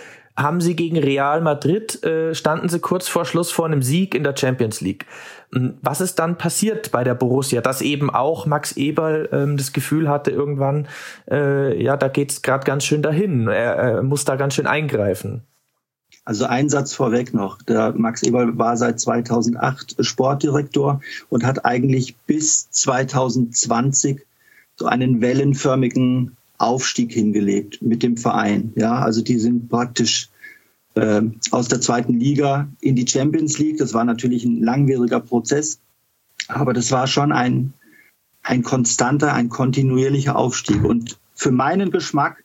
haben 0.42 0.62
sie 0.62 0.76
gegen 0.76 0.98
Real 0.98 1.42
Madrid, 1.42 2.04
äh, 2.04 2.34
standen 2.34 2.70
sie 2.70 2.80
kurz 2.80 3.08
vor 3.08 3.26
Schluss 3.26 3.52
vor 3.52 3.66
einem 3.66 3.82
Sieg 3.82 4.16
in 4.16 4.24
der 4.24 4.36
Champions 4.36 4.82
League. 4.82 5.06
Hm, 5.54 5.76
was 5.82 6.02
ist 6.02 6.16
dann 6.20 6.38
passiert 6.38 6.92
bei 6.92 7.04
der 7.04 7.16
Borussia, 7.16 7.62
dass 7.62 7.82
eben 7.82 8.10
auch 8.10 8.46
Max 8.46 8.74
Eberl 8.74 9.30
ähm, 9.32 9.58
das 9.58 9.74
Gefühl 9.74 10.08
hatte 10.10 10.32
irgendwann, 10.32 10.88
äh, 11.30 11.82
ja, 11.82 11.98
da 11.98 12.08
geht's 12.08 12.42
gerade 12.42 12.66
ganz 12.66 12.86
schön 12.86 13.02
dahin, 13.02 13.48
er, 13.48 13.76
er 13.76 14.04
muss 14.04 14.26
da 14.26 14.36
ganz 14.36 14.56
schön 14.56 14.68
eingreifen. 14.68 15.44
Also 16.26 16.46
ein 16.46 16.70
Satz 16.70 16.94
vorweg 16.94 17.34
noch. 17.34 17.62
Der 17.64 17.94
Max 17.94 18.22
Eberl 18.22 18.58
war 18.58 18.78
seit 18.78 19.00
2008 19.00 19.96
Sportdirektor 20.00 21.02
und 21.30 21.44
hat 21.44 21.66
eigentlich 21.66 22.16
bis 22.28 22.70
2020 22.70 24.22
so 24.76 24.86
einen 24.86 25.22
wellenförmigen 25.22 26.38
Aufstieg 26.60 27.14
hingelegt 27.14 27.82
mit 27.82 28.04
dem 28.04 28.16
Verein. 28.18 28.74
Ja, 28.76 29.00
also 29.00 29.24
die 29.24 29.40
sind 29.40 29.70
praktisch 29.70 30.29
äh, 31.00 31.22
aus 31.52 31.68
der 31.68 31.82
zweiten 31.82 32.20
Liga 32.20 32.68
in 32.82 32.96
die 32.96 33.08
Champions 33.08 33.58
League. 33.58 33.78
Das 33.78 33.94
war 33.94 34.04
natürlich 34.04 34.44
ein 34.44 34.62
langwieriger 34.62 35.20
Prozess, 35.20 35.80
aber 36.48 36.74
das 36.74 36.92
war 36.92 37.08
schon 37.08 37.32
ein, 37.32 37.74
ein 38.44 38.64
konstanter, 38.64 39.34
ein 39.34 39.50
kontinuierlicher 39.50 40.36
Aufstieg. 40.36 40.84
Und 40.84 41.18
für 41.34 41.52
meinen 41.52 41.92
Geschmack 41.92 42.44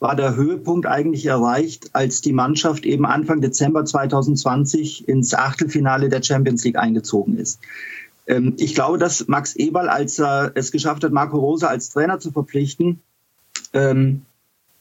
war 0.00 0.16
der 0.16 0.34
Höhepunkt 0.34 0.86
eigentlich 0.86 1.26
erreicht, 1.26 1.90
als 1.92 2.20
die 2.20 2.32
Mannschaft 2.32 2.84
eben 2.84 3.06
Anfang 3.06 3.40
Dezember 3.40 3.84
2020 3.84 5.06
ins 5.06 5.32
Achtelfinale 5.32 6.08
der 6.08 6.24
Champions 6.24 6.64
League 6.64 6.76
eingezogen 6.76 7.38
ist. 7.38 7.60
Ähm, 8.26 8.54
ich 8.58 8.74
glaube, 8.74 8.98
dass 8.98 9.28
Max 9.28 9.54
Eberl, 9.54 9.88
als 9.88 10.18
er 10.18 10.50
es 10.56 10.72
geschafft 10.72 11.04
hat, 11.04 11.12
Marco 11.12 11.38
Rose 11.38 11.68
als 11.68 11.90
Trainer 11.90 12.18
zu 12.18 12.32
verpflichten, 12.32 13.00
ähm, 13.72 14.22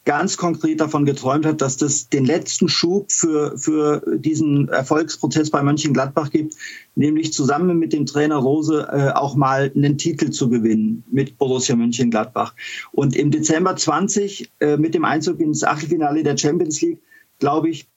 ganz 0.04 0.38
konkret 0.38 0.82
davon 0.82 1.06
geträumt 1.06 1.46
hat, 1.46 1.62
dass 1.62 1.78
das 1.78 2.10
den 2.10 2.26
letzten 2.26 2.68
Schub 2.70 3.12
für, 3.12 3.58
für 3.58 4.02
diesen 4.18 4.68
Erfolgsprozess 4.68 5.52
bei 5.52 5.62
Mönchengladbach 5.62 6.32
gibt, 6.32 6.56
nämlich 6.96 7.34
zusammen 7.34 7.78
mit 7.78 7.94
dem 7.94 8.06
Trainer 8.06 8.38
Rose 8.38 8.88
äh, 8.92 9.12
auch 9.12 9.36
mal 9.36 9.72
einen 9.76 9.98
Titel 9.98 10.32
zu 10.32 10.50
gewinnen 10.50 11.04
mit 11.12 11.38
Borussia 11.38 11.76
Mönchengladbach. 11.76 12.56
Und 12.92 13.16
im 13.16 13.30
Dezember 13.30 13.76
20 13.76 14.52
äh, 14.60 14.78
mit 14.78 14.96
dem 14.96 15.06
Einzug 15.06 15.40
ins 15.40 15.64
Achtelfinale 15.64 16.24
der 16.24 16.38
Champions 16.38 16.82
League, 16.82 17.02
glaube 17.38 17.70
ich, 17.70 17.88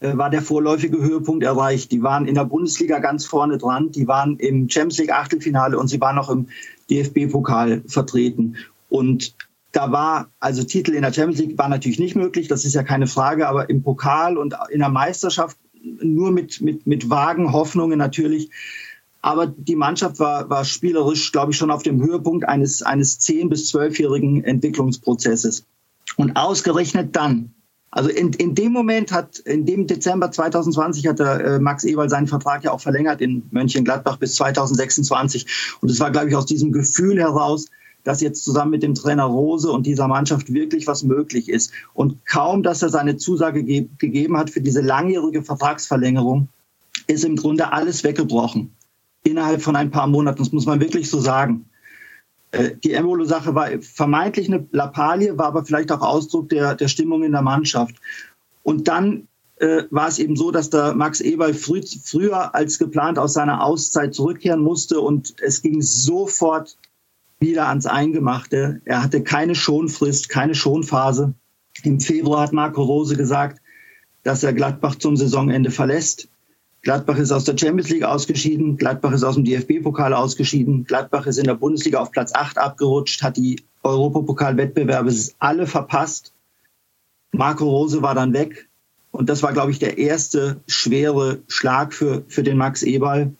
äh, 0.00 0.14
war 0.14 0.28
der 0.28 0.42
vorläufige 0.42 0.98
Höhepunkt 0.98 1.42
erreicht. 1.42 1.90
Die 1.90 2.02
waren 2.02 2.26
in 2.26 2.34
der 2.34 2.44
Bundesliga 2.44 2.98
ganz 2.98 3.24
vorne 3.24 3.56
dran, 3.56 3.92
die 3.92 4.06
waren 4.06 4.36
im 4.36 4.68
Champions 4.68 4.98
League 4.98 5.12
Achtelfinale 5.12 5.78
und 5.78 5.88
sie 5.88 6.00
waren 6.02 6.16
noch 6.16 6.28
im 6.28 6.48
DFB-Pokal 6.90 7.82
vertreten. 7.86 8.56
Und 8.90 9.34
da 9.76 9.92
war, 9.92 10.30
also 10.40 10.64
Titel 10.64 10.94
in 10.94 11.02
der 11.02 11.12
Champions 11.12 11.38
League 11.38 11.58
war 11.58 11.68
natürlich 11.68 11.98
nicht 11.98 12.16
möglich, 12.16 12.48
das 12.48 12.64
ist 12.64 12.74
ja 12.74 12.82
keine 12.82 13.06
Frage, 13.06 13.46
aber 13.46 13.68
im 13.68 13.82
Pokal 13.82 14.38
und 14.38 14.54
in 14.70 14.78
der 14.78 14.88
Meisterschaft 14.88 15.58
nur 15.82 16.32
mit, 16.32 16.62
mit, 16.62 16.86
mit 16.86 17.10
vagen 17.10 17.52
Hoffnungen 17.52 17.98
natürlich. 17.98 18.50
Aber 19.20 19.46
die 19.46 19.76
Mannschaft 19.76 20.18
war, 20.18 20.48
war 20.48 20.64
spielerisch, 20.64 21.30
glaube 21.30 21.52
ich, 21.52 21.58
schon 21.58 21.70
auf 21.70 21.82
dem 21.82 22.02
Höhepunkt 22.02 22.48
eines, 22.48 22.82
eines 22.82 23.20
10- 23.20 23.48
bis 23.48 23.74
12-jährigen 23.74 24.44
Entwicklungsprozesses. 24.44 25.66
Und 26.16 26.36
ausgerechnet 26.36 27.14
dann, 27.14 27.52
also 27.90 28.08
in, 28.08 28.32
in 28.32 28.54
dem 28.54 28.72
Moment 28.72 29.12
hat, 29.12 29.38
in 29.40 29.66
dem 29.66 29.86
Dezember 29.86 30.30
2020 30.30 31.06
hat 31.06 31.18
der 31.18 31.44
äh, 31.44 31.58
Max 31.58 31.84
Eberl 31.84 32.08
seinen 32.08 32.28
Vertrag 32.28 32.64
ja 32.64 32.72
auch 32.72 32.80
verlängert 32.80 33.20
in 33.20 33.42
Mönchengladbach 33.50 34.16
bis 34.16 34.36
2026. 34.36 35.46
Und 35.80 35.90
es 35.90 36.00
war, 36.00 36.10
glaube 36.10 36.28
ich, 36.28 36.36
aus 36.36 36.46
diesem 36.46 36.72
Gefühl 36.72 37.18
heraus, 37.18 37.66
dass 38.06 38.20
jetzt 38.20 38.44
zusammen 38.44 38.70
mit 38.70 38.84
dem 38.84 38.94
Trainer 38.94 39.24
Rose 39.24 39.68
und 39.70 39.84
dieser 39.84 40.06
Mannschaft 40.06 40.52
wirklich 40.52 40.86
was 40.86 41.02
möglich 41.02 41.48
ist. 41.48 41.72
Und 41.92 42.24
kaum, 42.24 42.62
dass 42.62 42.80
er 42.82 42.88
seine 42.88 43.16
Zusage 43.16 43.64
ge 43.64 43.88
gegeben 43.98 44.36
hat 44.36 44.50
für 44.50 44.60
diese 44.60 44.80
langjährige 44.80 45.42
Vertragsverlängerung, 45.42 46.46
ist 47.08 47.24
im 47.24 47.34
Grunde 47.34 47.72
alles 47.72 48.04
weggebrochen. 48.04 48.76
Innerhalb 49.24 49.60
von 49.60 49.74
ein 49.74 49.90
paar 49.90 50.06
Monaten, 50.06 50.38
das 50.38 50.52
muss 50.52 50.66
man 50.66 50.78
wirklich 50.78 51.10
so 51.10 51.18
sagen. 51.18 51.68
Äh, 52.52 52.76
die 52.76 52.92
Embolo-Sache 52.92 53.56
war 53.56 53.70
vermeintlich 53.80 54.46
eine 54.46 54.68
Lappalie, 54.70 55.36
war 55.36 55.46
aber 55.46 55.64
vielleicht 55.64 55.90
auch 55.90 56.02
Ausdruck 56.02 56.48
der, 56.48 56.76
der 56.76 56.86
Stimmung 56.86 57.24
in 57.24 57.32
der 57.32 57.42
Mannschaft. 57.42 57.96
Und 58.62 58.86
dann 58.86 59.26
äh, 59.56 59.82
war 59.90 60.06
es 60.06 60.20
eben 60.20 60.36
so, 60.36 60.52
dass 60.52 60.70
der 60.70 60.94
Max 60.94 61.20
Eberl 61.20 61.54
früh, 61.54 61.80
früher 62.04 62.54
als 62.54 62.78
geplant 62.78 63.18
aus 63.18 63.32
seiner 63.32 63.64
Auszeit 63.64 64.14
zurückkehren 64.14 64.60
musste 64.60 65.00
und 65.00 65.34
es 65.40 65.60
ging 65.60 65.82
sofort 65.82 66.76
wieder 67.38 67.68
ans 67.68 67.86
Eingemachte. 67.86 68.80
Er 68.84 69.02
hatte 69.02 69.22
keine 69.22 69.54
Schonfrist, 69.54 70.28
keine 70.28 70.54
Schonphase. 70.54 71.34
Im 71.82 72.00
Februar 72.00 72.42
hat 72.42 72.52
Marco 72.52 72.82
Rose 72.82 73.16
gesagt, 73.16 73.60
dass 74.22 74.42
er 74.42 74.52
Gladbach 74.52 74.96
zum 74.96 75.16
Saisonende 75.16 75.70
verlässt. 75.70 76.28
Gladbach 76.82 77.18
ist 77.18 77.32
aus 77.32 77.44
der 77.44 77.58
Champions 77.58 77.90
League 77.90 78.04
ausgeschieden, 78.04 78.76
Gladbach 78.76 79.12
ist 79.12 79.24
aus 79.24 79.34
dem 79.34 79.44
DFB-Pokal 79.44 80.14
ausgeschieden, 80.14 80.84
Gladbach 80.84 81.26
ist 81.26 81.38
in 81.38 81.44
der 81.44 81.54
Bundesliga 81.54 81.98
auf 81.98 82.12
Platz 82.12 82.32
8 82.32 82.58
abgerutscht, 82.58 83.22
hat 83.22 83.36
die 83.36 83.60
Europapokal-Wettbewerbe 83.82 85.12
alle 85.38 85.66
verpasst. 85.66 86.32
Marco 87.32 87.68
Rose 87.68 88.02
war 88.02 88.14
dann 88.14 88.32
weg 88.32 88.68
und 89.10 89.28
das 89.28 89.42
war, 89.42 89.52
glaube 89.52 89.72
ich, 89.72 89.78
der 89.78 89.98
erste 89.98 90.60
schwere 90.68 91.40
Schlag 91.48 91.92
für, 91.92 92.24
für 92.28 92.42
den 92.42 92.56
Max 92.56 92.82
Eberl. 92.82 93.34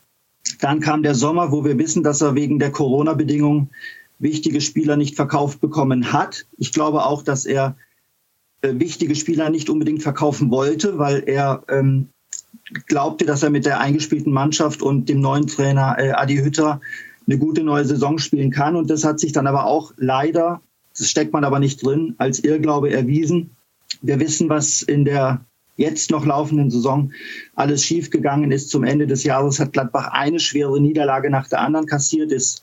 Dann 0.60 0.80
kam 0.80 1.02
der 1.02 1.14
Sommer, 1.14 1.52
wo 1.52 1.64
wir 1.64 1.78
wissen, 1.78 2.02
dass 2.02 2.20
er 2.20 2.34
wegen 2.34 2.58
der 2.58 2.70
Corona-Bedingungen 2.70 3.70
wichtige 4.18 4.60
Spieler 4.60 4.96
nicht 4.96 5.16
verkauft 5.16 5.60
bekommen 5.60 6.12
hat. 6.12 6.46
Ich 6.56 6.72
glaube 6.72 7.04
auch, 7.04 7.22
dass 7.22 7.44
er 7.46 7.76
äh, 8.62 8.72
wichtige 8.74 9.14
Spieler 9.14 9.50
nicht 9.50 9.68
unbedingt 9.68 10.02
verkaufen 10.02 10.50
wollte, 10.50 10.98
weil 10.98 11.24
er 11.26 11.62
ähm, 11.68 12.08
glaubte, 12.86 13.26
dass 13.26 13.42
er 13.42 13.50
mit 13.50 13.66
der 13.66 13.80
eingespielten 13.80 14.32
Mannschaft 14.32 14.82
und 14.82 15.08
dem 15.08 15.20
neuen 15.20 15.46
Trainer 15.46 15.96
äh, 15.98 16.12
Adi 16.12 16.36
Hütter 16.36 16.80
eine 17.26 17.38
gute 17.38 17.62
neue 17.62 17.84
Saison 17.84 18.18
spielen 18.18 18.50
kann. 18.50 18.76
Und 18.76 18.88
das 18.88 19.04
hat 19.04 19.20
sich 19.20 19.32
dann 19.32 19.46
aber 19.46 19.66
auch 19.66 19.92
leider, 19.96 20.62
das 20.96 21.10
steckt 21.10 21.32
man 21.32 21.44
aber 21.44 21.58
nicht 21.58 21.84
drin, 21.84 22.14
als 22.18 22.40
Irrglaube 22.40 22.90
erwiesen. 22.90 23.56
Wir 24.00 24.20
wissen, 24.20 24.48
was 24.48 24.82
in 24.82 25.04
der 25.04 25.44
jetzt 25.76 26.10
noch 26.10 26.24
laufenden 26.24 26.70
Saison 26.70 27.12
alles 27.54 27.84
schiefgegangen 27.84 28.50
ist. 28.50 28.70
Zum 28.70 28.84
Ende 28.84 29.06
des 29.06 29.24
Jahres 29.24 29.60
hat 29.60 29.72
Gladbach 29.72 30.08
eine 30.12 30.40
schwere 30.40 30.80
Niederlage 30.80 31.30
nach 31.30 31.48
der 31.48 31.60
anderen 31.60 31.86
kassiert, 31.86 32.32
ist 32.32 32.62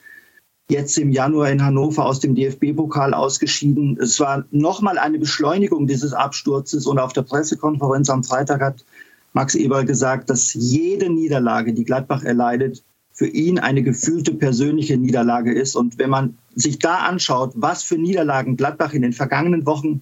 jetzt 0.69 0.97
im 0.97 1.11
Januar 1.11 1.49
in 1.49 1.63
Hannover 1.63 2.05
aus 2.05 2.19
dem 2.19 2.35
DFB-Pokal 2.35 3.13
ausgeschieden. 3.13 3.97
Es 3.99 4.19
war 4.19 4.45
nochmal 4.51 4.97
eine 4.97 5.19
Beschleunigung 5.19 5.87
dieses 5.87 6.13
Absturzes 6.13 6.87
und 6.87 6.99
auf 6.99 7.13
der 7.13 7.23
Pressekonferenz 7.23 8.09
am 8.09 8.23
Freitag 8.23 8.61
hat 8.61 8.85
Max 9.33 9.55
Eberl 9.55 9.85
gesagt, 9.85 10.29
dass 10.29 10.53
jede 10.53 11.09
Niederlage, 11.09 11.73
die 11.73 11.83
Gladbach 11.83 12.23
erleidet, 12.23 12.83
für 13.11 13.27
ihn 13.27 13.59
eine 13.59 13.83
gefühlte 13.83 14.33
persönliche 14.33 14.97
Niederlage 14.97 15.53
ist. 15.53 15.75
Und 15.75 15.99
wenn 15.99 16.09
man 16.09 16.37
sich 16.55 16.79
da 16.79 16.97
anschaut, 16.97 17.51
was 17.55 17.83
für 17.83 17.97
Niederlagen 17.97 18.57
Gladbach 18.57 18.93
in 18.93 19.01
den 19.03 19.13
vergangenen 19.13 19.65
Wochen 19.65 20.01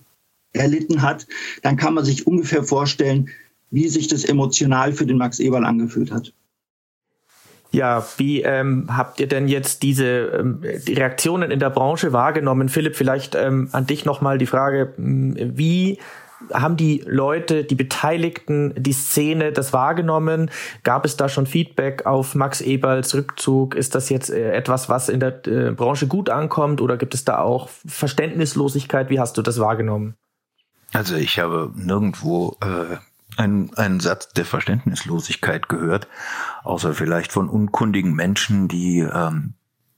erlitten 0.54 1.02
hat, 1.02 1.28
dann 1.62 1.78
kann 1.78 1.94
man 1.94 2.06
sich 2.06 2.28
ungefähr 2.28 2.64
vorstellen, 2.64 3.30
wie 3.70 3.88
sich 3.88 4.08
das 4.08 4.26
emotional 4.26 4.94
für 4.94 5.06
den 5.06 5.18
Max 5.18 5.40
Eberl 5.40 5.66
angefühlt 5.66 6.12
hat. 6.12 6.34
Ja, 7.74 8.06
wie 8.18 8.42
ähm, 8.42 8.90
habt 8.90 9.22
ihr 9.22 9.28
denn 9.28 9.48
jetzt 9.48 9.82
diese 9.82 10.06
ähm, 10.06 10.62
die 10.86 10.94
Reaktionen 10.94 11.52
in 11.52 11.60
der 11.60 11.70
Branche 11.70 12.12
wahrgenommen? 12.12 12.68
Philipp, 12.68 12.98
vielleicht 12.98 13.34
ähm, 13.34 13.70
an 13.72 13.88
dich 13.88 14.04
nochmal 14.04 14.38
die 14.38 14.46
Frage, 14.46 14.94
hm, 14.98 15.58
wie 15.58 15.98
haben 16.54 16.76
die 16.76 17.04
Leute, 17.06 17.64
die 17.64 17.76
Beteiligten, 17.76 18.74
die 18.78 18.92
Szene 18.92 19.54
das 19.54 19.72
wahrgenommen? 19.72 20.50
Gab 20.84 21.06
es 21.06 21.16
da 21.16 21.30
schon 21.30 21.46
Feedback 21.46 22.06
auf 22.06 22.36
Max 22.36 22.60
Eberls 22.60 23.16
Rückzug? 23.16 23.76
Ist 23.76 23.96
das 23.96 24.10
jetzt 24.10 24.30
äh, 24.30 24.52
etwas, 24.52 24.90
was 24.90 25.08
in 25.08 25.22
der 25.22 25.48
äh, 25.48 25.72
Branche 25.72 26.08
gut 26.08 26.30
ankommt 26.30 26.82
oder 26.82 26.98
gibt 26.98 27.14
es 27.14 27.24
da 27.24 27.40
auch 27.40 27.70
Verständnislosigkeit? 27.86 29.10
Wie 29.10 29.20
hast 29.20 29.38
du 29.38 29.42
das 29.42 29.60
wahrgenommen? 29.60 30.16
Also 30.94 31.16
ich 31.16 31.40
habe 31.40 31.72
nirgendwo 31.76 32.58
äh, 32.62 32.98
einen, 33.38 33.74
einen 33.76 34.00
Satz 34.00 34.30
der 34.30 34.46
Verständnislosigkeit 34.46 35.70
gehört, 35.70 36.08
außer 36.64 36.94
vielleicht 36.94 37.32
von 37.32 37.50
unkundigen 37.50 38.14
Menschen, 38.14 38.68
die 38.68 39.00
ähm, 39.00 39.54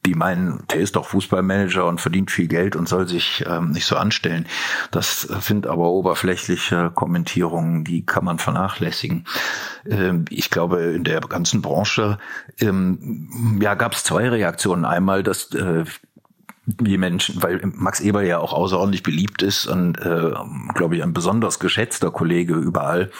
die 0.06 0.16
meinen, 0.16 0.64
der 0.72 0.82
ist 0.82 0.96
doch 0.96 1.08
Fußballmanager 1.08 1.86
und 1.86 2.02
verdient 2.02 2.30
viel 2.30 2.48
Geld 2.48 2.76
und 2.76 2.90
soll 2.90 3.08
sich 3.08 3.44
ähm, 3.48 3.72
nicht 3.72 3.86
so 3.86 3.96
anstellen. 3.96 4.48
Das 4.92 5.22
sind 5.22 5.66
aber 5.66 5.90
oberflächliche 5.90 6.92
Kommentierungen, 6.94 7.84
die 7.84 8.06
kann 8.06 8.26
man 8.26 8.40
vernachlässigen. 8.40 9.26
Ähm, 9.90 10.26
ich 10.30 10.50
glaube, 10.50 10.82
in 10.82 11.04
der 11.04 11.22
ganzen 11.22 11.62
Branche 11.62 12.18
ähm, 12.60 13.60
ja, 13.62 13.76
gab 13.76 13.94
es 13.94 14.04
zwei 14.04 14.30
Reaktionen. 14.30 14.86
Einmal, 14.86 15.24
dass 15.24 15.54
äh, 15.54 15.86
die 16.66 16.98
Menschen, 16.98 17.44
weil 17.44 17.60
Max 17.76 18.00
Eber 18.00 18.24
ja 18.24 18.40
auch 18.40 18.54
außerordentlich 18.54 19.04
beliebt 19.04 19.42
ist 19.42 19.66
und, 19.66 19.98
äh, 19.98 20.32
glaube 20.74 20.96
ich, 20.96 21.04
ein 21.04 21.12
besonders 21.12 21.60
geschätzter 21.60 22.10
Kollege 22.10 22.54
überall, 22.54 23.12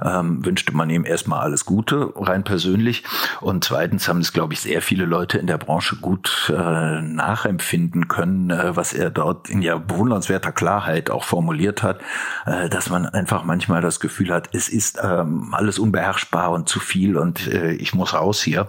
ähm, 0.00 0.44
wünschte 0.44 0.72
man 0.76 0.88
ihm 0.88 1.04
erstmal 1.04 1.40
alles 1.40 1.64
Gute, 1.64 2.12
rein 2.14 2.44
persönlich. 2.44 3.02
Und 3.40 3.64
zweitens 3.64 4.06
haben 4.06 4.20
es, 4.20 4.32
glaube 4.32 4.52
ich, 4.52 4.60
sehr 4.60 4.82
viele 4.82 5.04
Leute 5.04 5.38
in 5.38 5.48
der 5.48 5.58
Branche 5.58 5.96
gut 5.96 6.52
äh, 6.56 7.02
nachempfinden 7.02 8.06
können, 8.06 8.50
äh, 8.50 8.76
was 8.76 8.92
er 8.92 9.10
dort 9.10 9.50
in 9.50 9.62
ja 9.62 9.78
bewundernswerter 9.78 10.52
Klarheit 10.52 11.10
auch 11.10 11.24
formuliert 11.24 11.82
hat, 11.82 11.98
äh, 12.46 12.68
dass 12.68 12.88
man 12.88 13.06
einfach 13.06 13.42
manchmal 13.42 13.80
das 13.80 13.98
Gefühl 13.98 14.32
hat, 14.32 14.50
es 14.52 14.68
ist 14.68 15.00
ähm, 15.02 15.52
alles 15.54 15.80
unbeherrschbar 15.80 16.52
und 16.52 16.68
zu 16.68 16.78
viel 16.78 17.16
und 17.16 17.48
äh, 17.48 17.72
ich 17.72 17.94
muss 17.94 18.14
raus 18.14 18.40
hier. 18.40 18.68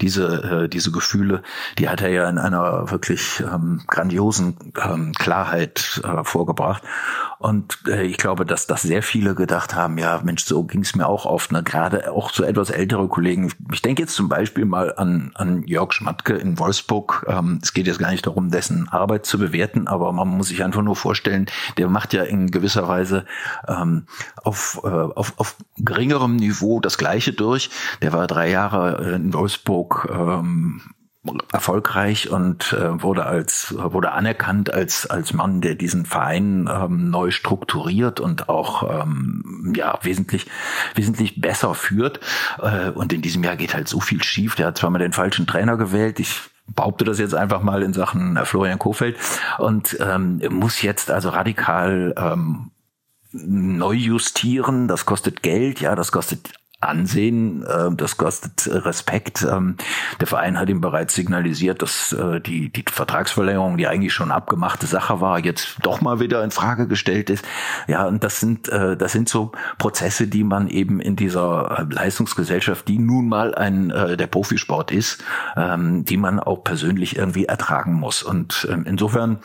Diese, 0.00 0.64
äh, 0.64 0.68
diese 0.70 0.90
Gefühle, 0.90 1.42
die 1.78 1.90
hat 1.90 2.00
er 2.00 2.08
ja 2.08 2.30
in 2.30 2.38
einer 2.38 2.90
wirklich 2.90 3.40
ähm, 3.40 3.73
grandiosen 3.86 4.56
ähm, 4.82 5.12
Klarheit 5.12 6.00
äh, 6.04 6.24
vorgebracht. 6.24 6.82
Und 7.38 7.78
äh, 7.86 8.04
ich 8.04 8.16
glaube, 8.16 8.46
dass 8.46 8.66
das 8.66 8.82
sehr 8.82 9.02
viele 9.02 9.34
gedacht 9.34 9.74
haben, 9.74 9.98
ja, 9.98 10.20
Mensch, 10.24 10.44
so 10.44 10.64
ging 10.64 10.80
es 10.80 10.94
mir 10.94 11.06
auch 11.06 11.26
oft. 11.26 11.52
Ne? 11.52 11.62
Gerade 11.62 12.10
auch 12.10 12.30
so 12.30 12.42
etwas 12.42 12.70
ältere 12.70 13.06
Kollegen. 13.08 13.52
Ich 13.72 13.82
denke 13.82 14.02
jetzt 14.02 14.14
zum 14.14 14.28
Beispiel 14.28 14.64
mal 14.64 14.94
an, 14.96 15.32
an 15.34 15.62
Jörg 15.66 15.92
Schmatke 15.92 16.34
in 16.34 16.58
Wolfsburg. 16.58 17.26
Ähm, 17.28 17.58
es 17.62 17.74
geht 17.74 17.86
jetzt 17.86 17.98
gar 17.98 18.10
nicht 18.10 18.26
darum, 18.26 18.50
dessen 18.50 18.88
Arbeit 18.88 19.26
zu 19.26 19.38
bewerten, 19.38 19.88
aber 19.88 20.12
man 20.12 20.28
muss 20.28 20.48
sich 20.48 20.64
einfach 20.64 20.82
nur 20.82 20.96
vorstellen, 20.96 21.46
der 21.76 21.88
macht 21.88 22.14
ja 22.14 22.22
in 22.22 22.50
gewisser 22.50 22.88
Weise 22.88 23.26
ähm, 23.68 24.06
auf, 24.42 24.80
äh, 24.84 24.88
auf, 24.88 25.34
auf 25.36 25.56
geringerem 25.76 26.36
Niveau 26.36 26.80
das 26.80 26.98
Gleiche 26.98 27.32
durch. 27.32 27.68
Der 28.00 28.12
war 28.12 28.26
drei 28.26 28.50
Jahre 28.50 29.14
in 29.14 29.34
Wolfsburg 29.34 30.08
ähm, 30.10 30.93
erfolgreich 31.52 32.30
und 32.30 32.72
äh, 32.74 33.02
wurde 33.02 33.24
als 33.24 33.74
wurde 33.76 34.12
anerkannt 34.12 34.72
als 34.72 35.06
als 35.06 35.32
Mann, 35.32 35.60
der 35.60 35.74
diesen 35.74 36.04
Verein 36.04 36.68
ähm, 36.70 37.10
neu 37.10 37.30
strukturiert 37.30 38.20
und 38.20 38.48
auch 38.48 39.02
ähm, 39.02 39.72
ja 39.74 39.98
wesentlich 40.02 40.46
wesentlich 40.94 41.40
besser 41.40 41.74
führt. 41.74 42.20
Äh, 42.60 42.90
und 42.90 43.12
in 43.12 43.22
diesem 43.22 43.42
Jahr 43.42 43.56
geht 43.56 43.74
halt 43.74 43.88
so 43.88 44.00
viel 44.00 44.22
schief. 44.22 44.54
Der 44.54 44.66
hat 44.66 44.78
zwar 44.78 44.90
mal 44.90 44.98
den 44.98 45.12
falschen 45.12 45.46
Trainer 45.46 45.76
gewählt. 45.76 46.20
Ich 46.20 46.40
behaupte 46.66 47.04
das 47.04 47.18
jetzt 47.18 47.34
einfach 47.34 47.62
mal 47.62 47.82
in 47.82 47.92
Sachen 47.92 48.36
äh, 48.36 48.44
Florian 48.44 48.78
Kofeld 48.78 49.16
und 49.58 49.96
ähm, 50.00 50.40
muss 50.50 50.82
jetzt 50.82 51.10
also 51.10 51.30
radikal 51.30 52.14
ähm, 52.16 52.70
neu 53.32 53.94
justieren. 53.94 54.88
Das 54.88 55.06
kostet 55.06 55.42
Geld, 55.42 55.80
ja, 55.80 55.94
das 55.94 56.12
kostet 56.12 56.52
Ansehen. 56.88 57.64
Äh, 57.64 57.90
das 57.96 58.16
kostet 58.16 58.68
Respekt. 58.84 59.46
Ähm, 59.48 59.76
der 60.20 60.26
Verein 60.26 60.58
hat 60.58 60.68
ihm 60.68 60.80
bereits 60.80 61.14
signalisiert, 61.14 61.82
dass 61.82 62.12
äh, 62.12 62.40
die, 62.40 62.70
die 62.70 62.84
Vertragsverlängerung, 62.90 63.76
die 63.76 63.86
eigentlich 63.86 64.12
schon 64.12 64.30
abgemachte 64.30 64.86
Sache 64.86 65.20
war, 65.20 65.38
jetzt 65.38 65.78
doch 65.82 66.00
mal 66.00 66.20
wieder 66.20 66.42
in 66.44 66.50
Frage 66.50 66.86
gestellt 66.86 67.30
ist. 67.30 67.44
Ja, 67.86 68.06
und 68.06 68.24
das 68.24 68.40
sind, 68.40 68.68
äh, 68.68 68.96
das 68.96 69.12
sind 69.12 69.28
so 69.28 69.52
Prozesse, 69.78 70.26
die 70.26 70.44
man 70.44 70.68
eben 70.68 71.00
in 71.00 71.16
dieser 71.16 71.86
Leistungsgesellschaft, 71.90 72.88
die 72.88 72.98
nun 72.98 73.28
mal 73.28 73.54
ein 73.54 73.88
der 73.88 74.26
Profisport 74.26 74.90
ist, 74.90 75.22
ähm, 75.56 76.04
die 76.04 76.16
man 76.16 76.40
auch 76.40 76.64
persönlich 76.64 77.16
irgendwie 77.16 77.44
ertragen 77.44 77.94
muss. 77.94 78.22
Und 78.22 78.66
ähm, 78.70 78.84
insofern, 78.86 79.38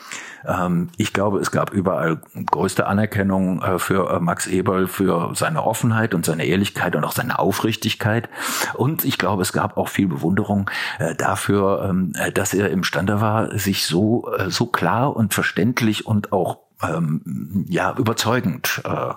ich 0.96 1.12
glaube, 1.12 1.38
es 1.38 1.50
gab 1.50 1.74
überall 1.74 2.18
größte 2.46 2.86
Anerkennung 2.86 3.62
für 3.78 4.20
Max 4.20 4.46
Eberl, 4.46 4.88
für 4.88 5.32
seine 5.34 5.62
Offenheit 5.62 6.14
und 6.14 6.24
seine 6.24 6.46
Ehrlichkeit 6.46 6.96
und 6.96 7.04
auch 7.04 7.12
seine 7.12 7.29
Aufrichtigkeit. 7.38 8.28
Und 8.74 9.04
ich 9.04 9.18
glaube, 9.18 9.42
es 9.42 9.52
gab 9.52 9.76
auch 9.76 9.88
viel 9.88 10.08
Bewunderung 10.08 10.70
äh, 10.98 11.14
dafür, 11.14 11.86
ähm, 11.88 12.12
äh, 12.16 12.32
dass 12.32 12.54
er 12.54 12.70
imstande 12.70 13.20
war, 13.20 13.56
sich 13.58 13.86
so, 13.86 14.32
äh, 14.36 14.50
so 14.50 14.66
klar 14.66 15.16
und 15.16 15.34
verständlich 15.34 16.06
und 16.06 16.32
auch 16.32 16.58
ähm, 16.82 17.66
ja 17.68 17.94
überzeugend 17.96 18.82
äh, 18.84 19.12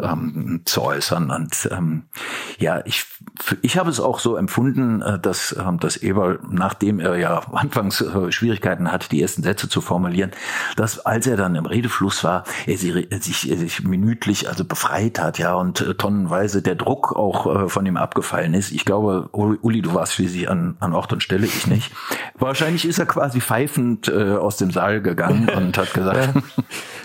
ähm, 0.00 0.62
zu 0.64 0.82
äußern. 0.82 1.30
Und 1.30 1.68
ähm, 1.72 2.04
ja, 2.58 2.82
ich, 2.84 3.06
ich 3.62 3.78
habe 3.78 3.90
es 3.90 4.00
auch 4.00 4.18
so 4.18 4.36
empfunden, 4.36 5.00
äh, 5.02 5.18
dass, 5.18 5.52
äh, 5.52 5.64
dass 5.80 5.96
Eber, 5.96 6.38
nachdem 6.50 7.00
er 7.00 7.16
ja 7.16 7.38
anfangs 7.52 8.00
äh, 8.00 8.30
Schwierigkeiten 8.30 8.92
hatte, 8.92 9.08
die 9.08 9.22
ersten 9.22 9.42
Sätze 9.42 9.68
zu 9.68 9.80
formulieren, 9.80 10.32
dass 10.76 10.98
als 10.98 11.26
er 11.26 11.36
dann 11.36 11.54
im 11.54 11.66
Redefluss 11.66 12.24
war, 12.24 12.44
er 12.66 12.76
sich, 12.76 13.10
er 13.10 13.20
sich, 13.20 13.50
er 13.50 13.56
sich 13.56 13.84
minütlich 13.84 14.48
also 14.48 14.64
befreit 14.64 15.18
hat, 15.18 15.38
ja, 15.38 15.54
und 15.54 15.80
äh, 15.80 15.94
tonnenweise 15.94 16.62
der 16.62 16.74
Druck 16.74 17.16
auch 17.16 17.64
äh, 17.64 17.68
von 17.68 17.86
ihm 17.86 17.96
abgefallen 17.96 18.54
ist. 18.54 18.72
Ich 18.72 18.84
glaube, 18.84 19.28
Uli, 19.32 19.80
du 19.80 19.94
warst 19.94 20.14
schließlich 20.14 20.50
an, 20.50 20.76
an 20.80 20.92
Ort 20.92 21.12
und 21.12 21.22
Stelle, 21.22 21.46
ich 21.46 21.66
nicht. 21.66 21.92
Wahrscheinlich 22.38 22.86
ist 22.86 22.98
er 22.98 23.06
quasi 23.06 23.40
pfeifend 23.40 24.08
äh, 24.08 24.32
aus 24.36 24.56
dem 24.56 24.70
Saal 24.70 25.00
gegangen 25.00 25.48
und 25.56 25.78
hat 25.78 25.94
gesagt. 25.94 26.34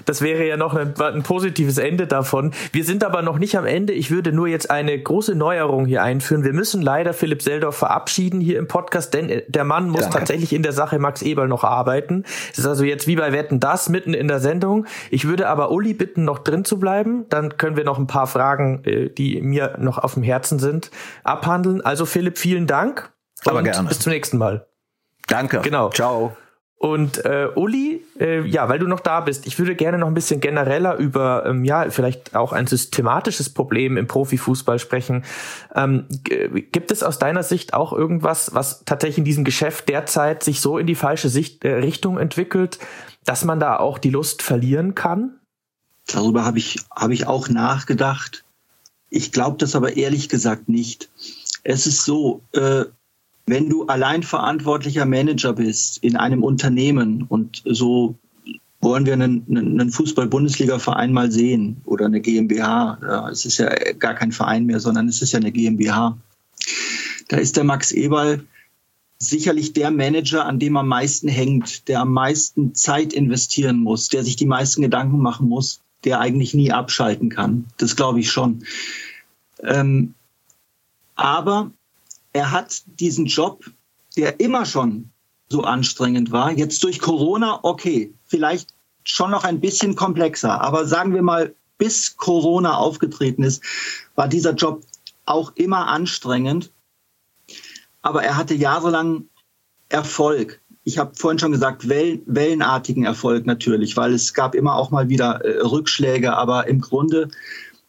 Das 0.06 0.21
wäre 0.21 0.45
ja 0.45 0.58
noch 0.58 0.73
ein, 0.73 0.99
ein 0.99 1.23
positives 1.23 1.77
Ende 1.77 2.08
davon. 2.08 2.51
Wir 2.71 2.81
wir 2.82 2.86
sind 2.88 3.04
aber 3.04 3.22
noch 3.22 3.38
nicht 3.38 3.56
am 3.60 3.67
Ende. 3.67 3.94
Ich 3.94 4.10
würde 4.10 4.32
nur 4.32 4.48
jetzt 4.48 4.72
eine 4.72 5.00
große 5.00 5.36
Neuerung 5.36 5.86
hier 5.86 6.02
einführen. 6.02 6.44
Wir 6.44 6.52
müssen 6.52 6.82
leider 6.82 7.13
Philipp 7.13 7.44
Seldorf 7.44 7.76
verabschieden 7.76 8.41
hier 8.41 8.58
im 8.58 8.67
Podcast, 8.67 9.13
denn 9.13 9.44
der 9.48 9.63
Mann 9.65 9.88
muss 9.88 10.02
Danke. 10.02 10.17
tatsächlich 10.17 10.52
in 10.52 10.63
der 10.63 10.72
Sache 10.72 10.98
Max 10.98 11.22
Eberl 11.22 11.48
noch 11.48 11.63
arbeiten. 11.63 12.24
Es 12.52 12.58
ist 12.58 12.65
also 12.65 12.84
jetzt 12.84 13.06
wie 13.06 13.15
bei 13.15 13.34
Wetten 13.34 13.60
das 13.60 13.89
mitten 13.89 14.15
in 14.15 14.28
der 14.28 14.39
Sendung. 14.39 14.88
Ich 15.12 15.28
würde 15.28 15.48
aber 15.48 15.70
Uli 15.70 15.94
bitten, 15.94 16.24
noch 16.24 16.39
drin 16.39 16.65
zu 16.65 16.80
bleiben. 16.80 17.30
Dann 17.30 17.56
können 17.58 17.78
wir 17.78 17.84
noch 17.84 18.00
ein 18.00 18.08
paar 18.08 18.26
Fragen, 18.26 18.84
äh, 18.86 19.10
die 19.10 19.39
mir 19.44 19.76
noch 19.78 20.00
auf 20.00 20.15
dem 20.15 20.24
Herzen 20.24 20.58
sind, 20.58 20.89
abhandeln. 21.24 21.82
Also 21.82 22.08
Philipp, 22.08 22.39
vielen 22.39 22.65
Dank. 22.65 23.12
Aber 23.46 23.62
gerne. 23.62 23.89
Bis 23.89 24.00
zum 24.00 24.12
nächsten 24.12 24.39
Mal. 24.39 24.65
Danke. 25.28 25.60
Genau. 25.62 25.91
Ciao. 25.91 26.36
Und 26.82 27.24
äh, 27.26 27.48
Uli, 27.54 28.04
äh, 28.20 28.41
ja, 28.48 28.67
weil 28.67 28.80
du 28.80 28.88
noch 28.88 29.02
da 29.02 29.22
bist, 29.22 29.46
ich 29.46 29.60
würde 29.60 29.76
gerne 29.76 30.00
noch 30.00 30.08
ein 30.08 30.15
bisschen 30.15 30.41
genereller 30.41 30.96
über, 30.98 31.46
ähm, 31.46 31.63
ja, 31.63 31.88
vielleicht 31.91 32.36
auch 32.36 32.54
ein 32.54 32.65
systematisches 32.65 33.54
Problem 33.54 33.98
im 33.98 34.08
Profifußball 34.08 34.80
sprechen. 34.80 35.24
Ähm, 35.76 36.08
gibt 36.72 36.89
es 36.89 37.04
aus 37.04 37.20
deiner 37.20 37.44
Sicht 37.44 37.76
auch 37.76 37.94
irgendwas, 37.94 38.56
was 38.56 38.84
tatsächlich 38.84 39.20
in 39.20 39.26
diesem 39.26 39.44
Geschäft 39.44 39.89
derzeit 39.89 40.41
sich 40.41 40.60
so 40.60 40.80
in 40.80 40.88
die 40.88 40.96
falsche 40.96 41.30
Sicht, 41.30 41.63
äh, 41.63 41.74
Richtung 41.76 42.17
entwickelt, 42.17 42.80
dass 43.26 43.46
man 43.46 43.60
da 43.60 43.78
auch 43.78 44.00
die 44.00 44.10
Lust 44.10 44.41
verlieren 44.41 44.96
kann? 44.96 45.39
Darüber 46.08 46.46
habe 46.46 46.58
ich, 46.58 46.80
hab 46.89 47.12
ich 47.12 47.28
auch 47.28 47.48
nachgedacht. 47.48 48.44
Ich 49.12 49.32
glaube 49.32 49.58
das 49.58 49.76
aber 49.76 49.98
ehrlich 49.98 50.30
gesagt 50.30 50.67
nicht. 50.67 51.12
Es 51.63 51.86
ist 51.86 52.06
so, 52.06 52.41
äh, 52.54 52.86
wenn 53.45 53.69
du 53.69 53.86
allein 53.86 54.23
verantwortlicher 54.23 55.06
Manager 55.06 55.54
bist 55.54 55.97
in 56.04 56.15
einem 56.15 56.43
Unternehmen 56.43 57.23
und 57.27 57.62
so 57.65 58.15
wollen 58.82 59.06
wir 59.06 59.13
einen, 59.13 59.45
einen 59.47 59.91
Fußball-Bundesliga-Verein 59.91 61.13
mal 61.13 61.32
sehen 61.32 61.82
oder 61.86 62.06
eine 62.06 62.19
GmbH. 62.19 63.27
Es 63.32 63.45
ist 63.45 63.60
ja 63.60 63.69
gar 63.99 64.15
kein 64.15 64.32
Verein 64.32 64.65
mehr, 64.65 64.80
sondern 64.80 65.08
es 65.08 65.21
ist 65.21 65.34
ja 65.34 65.39
eine 65.39 65.51
GmbH. 65.51 66.17
Da 67.27 67.38
ist 67.38 67.58
der 67.58 67.63
Max 67.63 67.91
Eberl 67.91 68.43
sicherlich 69.19 69.73
der 69.73 69.91
Manager, 69.91 70.45
an 70.45 70.58
dem 70.58 70.77
am 70.77 70.88
meisten 70.88 71.27
hängt, 71.27 71.88
der 71.88 72.01
am 72.01 72.12
meisten 72.12 72.73
Zeit 72.73 73.13
investieren 73.13 73.77
muss, 73.77 74.10
der 74.10 74.23
sich 74.23 74.36
die 74.36 74.47
meisten 74.47 74.82
Gedanken 74.82 75.19
machen 75.19 75.47
muss, 75.47 75.82
der 76.04 76.19
eigentlich 76.19 76.56
nie 76.56 76.71
abschalten 76.71 77.30
kann. 77.30 77.67
Das 77.77 77.95
glaube 77.95 78.19
ich 78.19 78.32
schon. 78.32 78.65
Ähm, 79.62 80.15
aber 81.13 81.71
er 82.34 82.52
hat 82.52 82.84
diesen 82.86 83.26
Job, 83.26 83.65
der 84.15 84.39
immer 84.39 84.65
schon 84.65 85.12
so 85.50 85.63
anstrengend 85.63 86.32
war, 86.32 86.52
jetzt 86.52 86.84
durch 86.84 87.00
Corona, 87.00 87.60
okay, 87.63 88.13
vielleicht 88.26 88.74
schon 89.04 89.32
noch 89.32 89.44
ein 89.44 89.60
bisschen 89.60 89.96
komplexer, 89.96 90.62
aber 90.62 90.86
sagen 90.86 91.13
wir 91.13 91.22
mal, 91.22 91.54
bis 91.78 92.15
Corona 92.15 92.78
aufgetreten 92.78 93.44
ist, 93.44 93.63
war 94.15 94.28
dieser 94.28 94.54
Job 94.54 94.84
auch 95.26 95.54
immer 95.56 95.88
anstrengend. 95.88 96.72
Aber 98.04 98.24
er 98.24 98.38
hatte 98.38 98.54
jahrelang 98.54 99.26
Erfolg. 99.89 100.62
Ich 100.84 100.98
habe 100.98 101.15
vorhin 101.15 101.39
schon 101.39 101.52
gesagt, 101.52 101.89
wellen, 101.89 102.22
wellenartigen 102.26 103.04
Erfolg 103.04 103.46
natürlich, 103.46 103.98
weil 103.98 104.13
es 104.13 104.34
gab 104.34 104.56
immer 104.56 104.76
auch 104.76 104.91
mal 104.91 105.10
wieder 105.10 105.44
äh, 105.44 105.62
Rückschläge, 105.62 106.34
aber 106.36 106.67
im 106.67 106.82
Grunde 106.82 107.30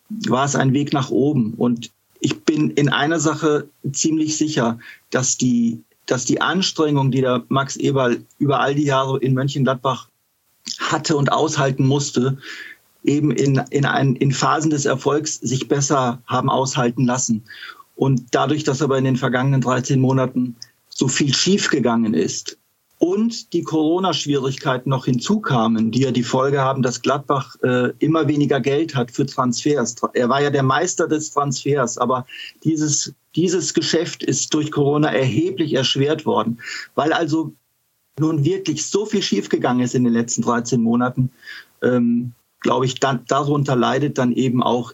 war 0.09 0.45
es 0.45 0.57
ein 0.57 0.73
Weg 0.73 0.93
nach 0.93 1.11
oben. 1.11 1.55
Und 1.55 1.91
ich 2.23 2.45
bin 2.45 2.71
in 2.71 2.89
einer 2.89 3.19
Sache 3.19 3.69
ziemlich 3.91 4.37
sicher, 4.37 4.79
dass 5.11 5.37
die, 5.37 5.83
dass 6.07 6.25
die 6.25 6.41
Anstrengung, 6.41 7.11
die 7.11 7.21
der 7.21 7.45
Max 7.49 7.77
Eberl 7.77 8.25
über 8.39 8.61
all 8.61 8.77
die 8.77 8.85
Jahre 8.85 9.19
in 9.19 9.35
Mönchengladbach 9.35 10.09
hatte 10.79 11.17
und 11.17 11.33
aushalten 11.33 11.85
musste, 11.85 12.39
eben 13.03 13.33
in, 13.33 13.61
in, 13.71 13.85
ein, 13.85 14.15
in 14.15 14.31
Phasen 14.31 14.71
des 14.71 14.85
Erfolgs 14.85 15.41
sich 15.41 15.67
besser 15.67 16.23
haben 16.27 16.49
aushalten 16.49 17.05
lassen. 17.07 17.43
Und 17.97 18.27
dadurch, 18.31 18.63
dass 18.63 18.83
aber 18.83 18.99
in 18.99 19.05
den 19.05 19.17
vergangenen 19.17 19.61
13 19.61 20.01
Monaten 20.01 20.55
so 20.89 21.09
viel 21.09 21.35
schiefgegangen 21.35 22.15
ist, 22.15 22.57
und 23.03 23.53
die 23.53 23.65
Corona-Schwierigkeiten 23.65 24.89
noch 24.89 25.07
hinzukamen, 25.07 25.91
die 25.91 26.03
ja 26.03 26.13
die 26.13 26.23
Folge 26.23 26.61
haben, 26.61 26.83
dass 26.83 27.03
Gladbach 27.03 27.57
äh, 27.65 27.91
immer 27.99 28.29
weniger 28.29 28.61
Geld 28.61 28.95
hat 28.95 29.11
für 29.11 29.27
Transfers. 29.27 29.97
Er 30.15 30.29
war 30.29 30.41
ja 30.41 30.51
der 30.51 30.63
Meister 30.63 31.09
des 31.09 31.33
Transfers, 31.33 31.99
aber 31.99 32.27
dieses, 32.63 33.13
dieses 33.35 33.75
Geschäft 33.75 34.23
ist 34.23 34.55
durch 34.55 34.71
Corona 34.71 35.13
erheblich 35.13 35.75
erschwert 35.75 36.27
worden, 36.27 36.61
weil 36.95 37.13
also 37.13 37.53
nun 38.21 38.45
wirklich 38.45 38.87
so 38.87 39.05
viel 39.05 39.23
schiefgegangen 39.23 39.85
ist 39.85 39.97
in 39.97 40.05
den 40.05 40.13
letzten 40.13 40.43
13 40.43 40.81
Monaten, 40.81 41.33
ähm, 41.83 42.35
glaube 42.61 42.87
ich, 42.87 43.01
dann, 43.01 43.25
darunter 43.27 43.75
leidet 43.75 44.17
dann 44.17 44.31
eben 44.31 44.63
auch 44.63 44.93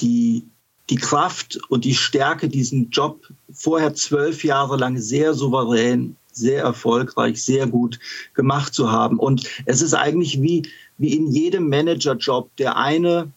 die, 0.00 0.46
die 0.88 0.96
Kraft 0.96 1.60
und 1.68 1.84
die 1.84 1.94
Stärke, 1.94 2.48
diesen 2.48 2.88
Job 2.88 3.28
vorher 3.52 3.92
zwölf 3.92 4.44
Jahre 4.44 4.78
lang 4.78 4.96
sehr 4.96 5.34
souverän, 5.34 6.16
sehr 6.32 6.62
erfolgreich, 6.62 7.42
sehr 7.42 7.66
gut 7.66 7.98
gemacht 8.34 8.74
zu 8.74 8.90
haben. 8.90 9.18
Und 9.18 9.48
es 9.66 9.82
ist 9.82 9.94
eigentlich 9.94 10.40
wie, 10.42 10.68
wie 10.98 11.14
in 11.14 11.30
jedem 11.30 11.68
Managerjob. 11.68 12.54
Der 12.56 12.76
eine 12.76 13.32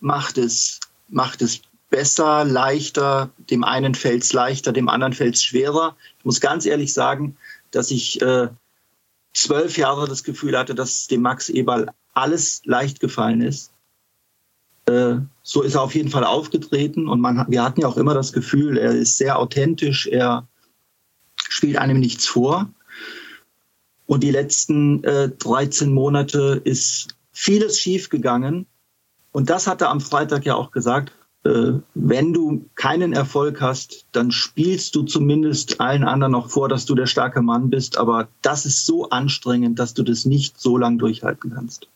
macht 0.00 0.38
es, 0.38 0.80
macht 1.08 1.42
es 1.42 1.62
besser, 1.90 2.44
leichter, 2.44 3.30
dem 3.50 3.64
einen 3.64 3.94
fällt 3.94 4.22
es 4.22 4.32
leichter, 4.32 4.72
dem 4.72 4.88
anderen 4.88 5.12
fällt 5.12 5.34
es 5.34 5.42
schwerer. 5.42 5.96
Ich 6.18 6.24
muss 6.24 6.40
ganz 6.40 6.64
ehrlich 6.64 6.92
sagen, 6.92 7.36
dass 7.70 7.90
ich 7.90 8.20
äh, 8.22 8.48
zwölf 9.34 9.76
Jahre 9.76 10.08
das 10.08 10.24
Gefühl 10.24 10.56
hatte, 10.56 10.74
dass 10.74 11.08
dem 11.08 11.22
Max 11.22 11.48
Eberl 11.48 11.90
alles 12.14 12.62
leicht 12.64 13.00
gefallen 13.00 13.42
ist. 13.42 13.72
Äh, 14.86 15.16
so 15.42 15.62
ist 15.62 15.74
er 15.74 15.82
auf 15.82 15.94
jeden 15.94 16.10
Fall 16.10 16.24
aufgetreten 16.24 17.08
und 17.08 17.20
man, 17.20 17.46
wir 17.48 17.62
hatten 17.62 17.80
ja 17.80 17.88
auch 17.88 17.96
immer 17.96 18.14
das 18.14 18.32
Gefühl, 18.32 18.78
er 18.78 18.92
ist 18.92 19.16
sehr 19.16 19.38
authentisch, 19.38 20.06
er 20.06 20.46
spielt 21.50 21.76
einem 21.76 22.00
nichts 22.00 22.26
vor. 22.26 22.70
Und 24.06 24.22
die 24.22 24.30
letzten 24.30 25.04
äh, 25.04 25.28
13 25.28 25.92
Monate 25.92 26.60
ist 26.64 27.08
vieles 27.32 27.78
schiefgegangen. 27.78 28.66
Und 29.32 29.50
das 29.50 29.66
hat 29.66 29.82
er 29.82 29.90
am 29.90 30.00
Freitag 30.00 30.46
ja 30.46 30.54
auch 30.54 30.70
gesagt. 30.70 31.12
Äh, 31.44 31.74
wenn 31.94 32.32
du 32.32 32.68
keinen 32.74 33.12
Erfolg 33.12 33.60
hast, 33.60 34.06
dann 34.12 34.30
spielst 34.30 34.94
du 34.94 35.02
zumindest 35.02 35.80
allen 35.80 36.04
anderen 36.04 36.32
noch 36.32 36.50
vor, 36.50 36.68
dass 36.68 36.86
du 36.86 36.94
der 36.94 37.06
starke 37.06 37.42
Mann 37.42 37.70
bist. 37.70 37.98
Aber 37.98 38.28
das 38.42 38.66
ist 38.66 38.86
so 38.86 39.10
anstrengend, 39.10 39.78
dass 39.78 39.94
du 39.94 40.02
das 40.02 40.24
nicht 40.24 40.60
so 40.60 40.76
lange 40.76 40.98
durchhalten 40.98 41.52
kannst. 41.54 41.88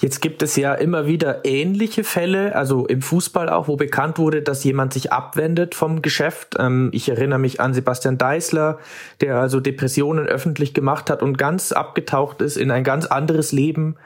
Jetzt 0.00 0.20
gibt 0.20 0.42
es 0.44 0.54
ja 0.54 0.74
immer 0.74 1.06
wieder 1.06 1.44
ähnliche 1.44 2.04
Fälle, 2.04 2.54
also 2.54 2.86
im 2.86 3.02
Fußball 3.02 3.48
auch, 3.48 3.66
wo 3.66 3.74
bekannt 3.74 4.18
wurde, 4.18 4.42
dass 4.42 4.62
jemand 4.62 4.92
sich 4.92 5.12
abwendet 5.12 5.74
vom 5.74 6.02
Geschäft. 6.02 6.54
Ähm, 6.56 6.90
ich 6.92 7.08
erinnere 7.08 7.40
mich 7.40 7.60
an 7.60 7.74
Sebastian 7.74 8.16
Deißler, 8.16 8.78
der 9.20 9.38
also 9.38 9.58
Depressionen 9.58 10.26
öffentlich 10.26 10.72
gemacht 10.72 11.10
hat 11.10 11.20
und 11.20 11.36
ganz 11.36 11.72
abgetaucht 11.72 12.42
ist 12.42 12.56
in 12.56 12.70
ein 12.70 12.84
ganz 12.84 13.06
anderes 13.06 13.50
Leben. 13.50 13.96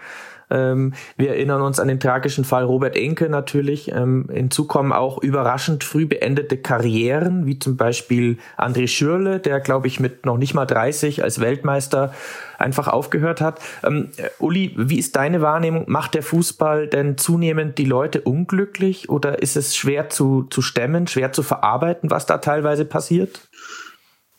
Ähm, 0.51 0.95
wir 1.17 1.31
erinnern 1.31 1.63
uns 1.63 1.81
an 1.81 1.89
den 1.89 2.01
tragischen 2.01 2.45
Fall 2.45 2.65
Robert 2.65 2.97
Enke 2.97 3.29
natürlich. 3.29 3.91
Ähm, 3.93 4.29
hinzu 4.33 4.67
kommen 4.67 4.93
auch 4.93 5.23
überraschend 5.23 5.85
früh 5.85 6.07
beendete 6.07 6.57
Karrieren, 6.57 7.47
wie 7.47 7.59
zum 7.59 7.77
Beispiel 7.77 8.39
André 8.57 8.89
Schürle, 8.89 9.41
der, 9.41 9.61
glaube 9.61 9.87
ich, 9.87 10.01
mit 10.01 10.27
noch 10.27 10.37
nicht 10.37 10.55
mal 10.55 10.67
30 10.67 11.23
als 11.23 11.41
Weltmeister 11.41 12.13
einfach 12.59 12.89
aufgehört 12.89 13.41
hat. 13.41 13.61
Ähm, 13.85 14.09
Uli, 14.39 14.73
wie 14.77 14.99
ist 14.99 15.17
deine 15.17 15.43
Wahrnehmung? 15.43 15.85
Macht 15.89 16.15
der 16.15 16.23
Fußball 16.23 16.87
denn 16.87 17.19
zunehmend 17.19 17.79
die 17.79 17.85
Leute 17.85 18.23
unglücklich 18.23 19.11
oder 19.11 19.43
ist 19.43 19.57
es 19.57 19.77
schwer 19.77 20.09
zu, 20.09 20.45
zu 20.45 20.63
stemmen, 20.63 21.07
schwer 21.07 21.33
zu 21.33 21.43
verarbeiten, 21.43 22.11
was 22.11 22.27
da 22.27 22.39
teilweise 22.39 22.85
passiert? 22.85 23.49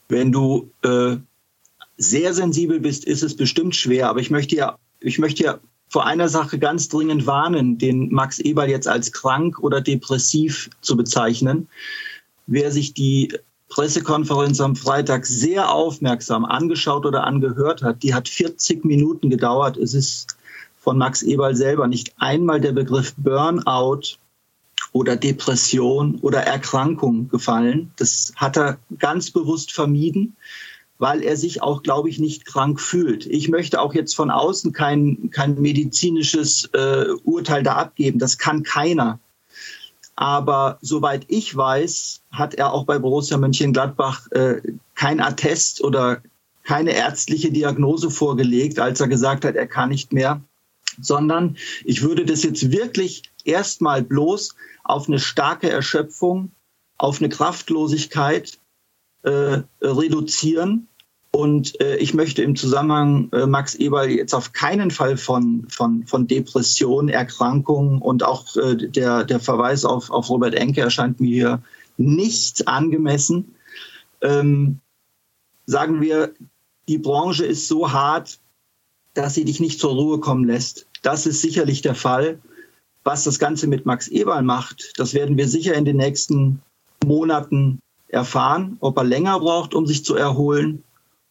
Wenn 0.08 0.32
du 0.32 0.72
äh, 0.84 1.18
sehr 1.98 2.34
sensibel 2.34 2.80
bist, 2.80 3.06
ist 3.06 3.24
es 3.24 3.36
bestimmt 3.36 3.76
schwer, 3.76 4.10
aber 4.10 4.20
ich 4.20 4.32
möchte 4.32 4.56
ja, 4.56 4.78
ich 5.00 5.20
möchte 5.20 5.44
ja 5.44 5.60
vor 5.94 6.08
einer 6.08 6.28
Sache 6.28 6.58
ganz 6.58 6.90
dringend 6.90 7.28
warnen, 7.28 7.78
den 7.78 8.12
Max 8.12 8.40
Eberl 8.40 8.68
jetzt 8.68 8.88
als 8.88 9.12
krank 9.12 9.60
oder 9.60 9.80
depressiv 9.80 10.72
zu 10.82 10.98
bezeichnen. 10.98 11.68
Wer 12.48 12.72
sich 12.72 12.96
die 12.96 13.38
Pressekonferenz 13.70 14.60
am 14.60 14.76
Freitag 14.76 15.28
sehr 15.28 15.72
aufmerksam 15.72 16.46
angeschaut 16.46 17.06
oder 17.06 17.26
angehört 17.26 17.84
hat, 17.84 18.02
die 18.02 18.16
hat 18.16 18.28
40 18.28 18.84
Minuten 18.84 19.30
gedauert. 19.30 19.78
Es 19.78 19.94
ist 19.94 20.36
von 20.80 20.98
Max 20.98 21.22
Eberl 21.22 21.56
selber 21.56 21.88
nicht 21.88 22.16
einmal 22.18 22.60
der 22.60 22.72
Begriff 22.72 23.14
Burnout 23.16 24.18
oder 24.94 25.16
Depression 25.16 26.18
oder 26.22 26.40
Erkrankung 26.40 27.30
gefallen. 27.30 27.92
Das 27.98 28.34
hat 28.36 28.58
er 28.58 28.80
ganz 28.98 29.30
bewusst 29.30 29.72
vermieden 29.72 30.36
weil 31.04 31.22
er 31.22 31.36
sich 31.36 31.62
auch, 31.62 31.84
glaube 31.84 32.08
ich, 32.08 32.18
nicht 32.18 32.46
krank 32.46 32.80
fühlt. 32.80 33.26
Ich 33.26 33.50
möchte 33.50 33.82
auch 33.82 33.94
jetzt 33.94 34.16
von 34.16 34.32
außen 34.32 34.72
kein, 34.72 35.32
kein 35.32 35.60
medizinisches 35.60 36.70
äh, 36.72 37.08
Urteil 37.26 37.62
da 37.62 37.74
abgeben. 37.74 38.20
Das 38.20 38.38
kann 38.38 38.64
keiner. 38.64 39.20
Aber 40.16 40.78
soweit 40.82 41.26
ich 41.28 41.54
weiß, 41.58 42.22
hat 42.32 42.54
er 42.54 42.72
auch 42.72 42.86
bei 42.86 43.00
Borussia 43.00 43.38
Mönchengladbach 43.38 44.32
äh, 44.32 44.62
kein 44.96 45.20
Attest 45.20 45.84
oder 45.84 46.22
keine 46.64 46.94
ärztliche 46.94 47.52
Diagnose 47.52 48.10
vorgelegt, 48.10 48.80
als 48.80 49.02
er 49.02 49.10
gesagt 49.10 49.44
hat, 49.44 49.56
er 49.56 49.68
kann 49.68 49.90
nicht 49.90 50.14
mehr, 50.14 50.40
sondern 51.02 51.58
ich 51.84 52.02
würde 52.02 52.24
das 52.24 52.44
jetzt 52.44 52.72
wirklich 52.72 53.24
erstmal 53.44 54.04
bloß 54.04 54.56
auf 54.86 55.10
eine 55.10 55.20
starke 55.20 55.70
Erschöpfung, 55.70 56.54
auf 56.98 57.20
eine 57.20 57.28
Kraftlosigkeit 57.28 58.58
äh, 59.24 59.64
reduzieren 59.82 60.88
und 61.36 61.82
äh, 61.82 61.98
ich 61.98 62.14
möchte 62.14 62.44
im 62.44 62.56
Zusammenhang 62.56 63.30
äh, 63.32 63.48
Max 63.48 63.74
Eberl 63.74 64.12
jetzt 64.12 64.36
auf 64.36 64.54
keinen 64.54 64.92
Fall 64.92 65.18
von, 65.18 65.66
von, 65.68 66.06
von 66.06 66.28
Depression, 66.28 67.10
Erkrankung 67.10 68.04
und 68.04 68.22
auch 68.22 68.56
äh, 68.56 68.76
der, 68.76 69.24
der 69.24 69.40
Verweis 69.40 69.84
auf, 69.84 70.12
auf 70.12 70.30
Robert 70.30 70.54
Enke 70.54 70.82
erscheint 70.82 71.20
mir 71.20 71.34
hier 71.34 71.64
nicht 71.98 72.68
angemessen. 72.68 73.56
Ähm, 74.22 74.80
sagen 75.66 76.02
wir, 76.02 76.34
die 76.88 77.00
Branche 77.00 77.46
ist 77.46 77.68
so 77.68 77.92
hart, 77.92 78.38
dass 79.16 79.34
sie 79.34 79.44
dich 79.44 79.60
nicht 79.60 79.80
zur 79.80 79.94
Ruhe 79.94 80.20
kommen 80.20 80.46
lässt. 80.46 80.86
Das 81.02 81.26
ist 81.26 81.42
sicherlich 81.42 81.82
der 81.82 81.96
Fall. 81.96 82.40
Was 83.04 83.24
das 83.24 83.40
Ganze 83.40 83.66
mit 83.66 83.88
Max 83.88 84.08
Eberl 84.08 84.44
macht, 84.44 84.94
das 84.98 85.16
werden 85.16 85.36
wir 85.36 85.48
sicher 85.48 85.74
in 85.74 85.86
den 85.86 85.98
nächsten 85.98 86.62
Monaten 87.04 87.80
erfahren, 88.08 88.78
ob 88.82 88.98
er 88.98 89.04
länger 89.04 89.40
braucht, 89.40 89.74
um 89.74 89.88
sich 89.88 90.06
zu 90.06 90.16
erholen 90.16 90.84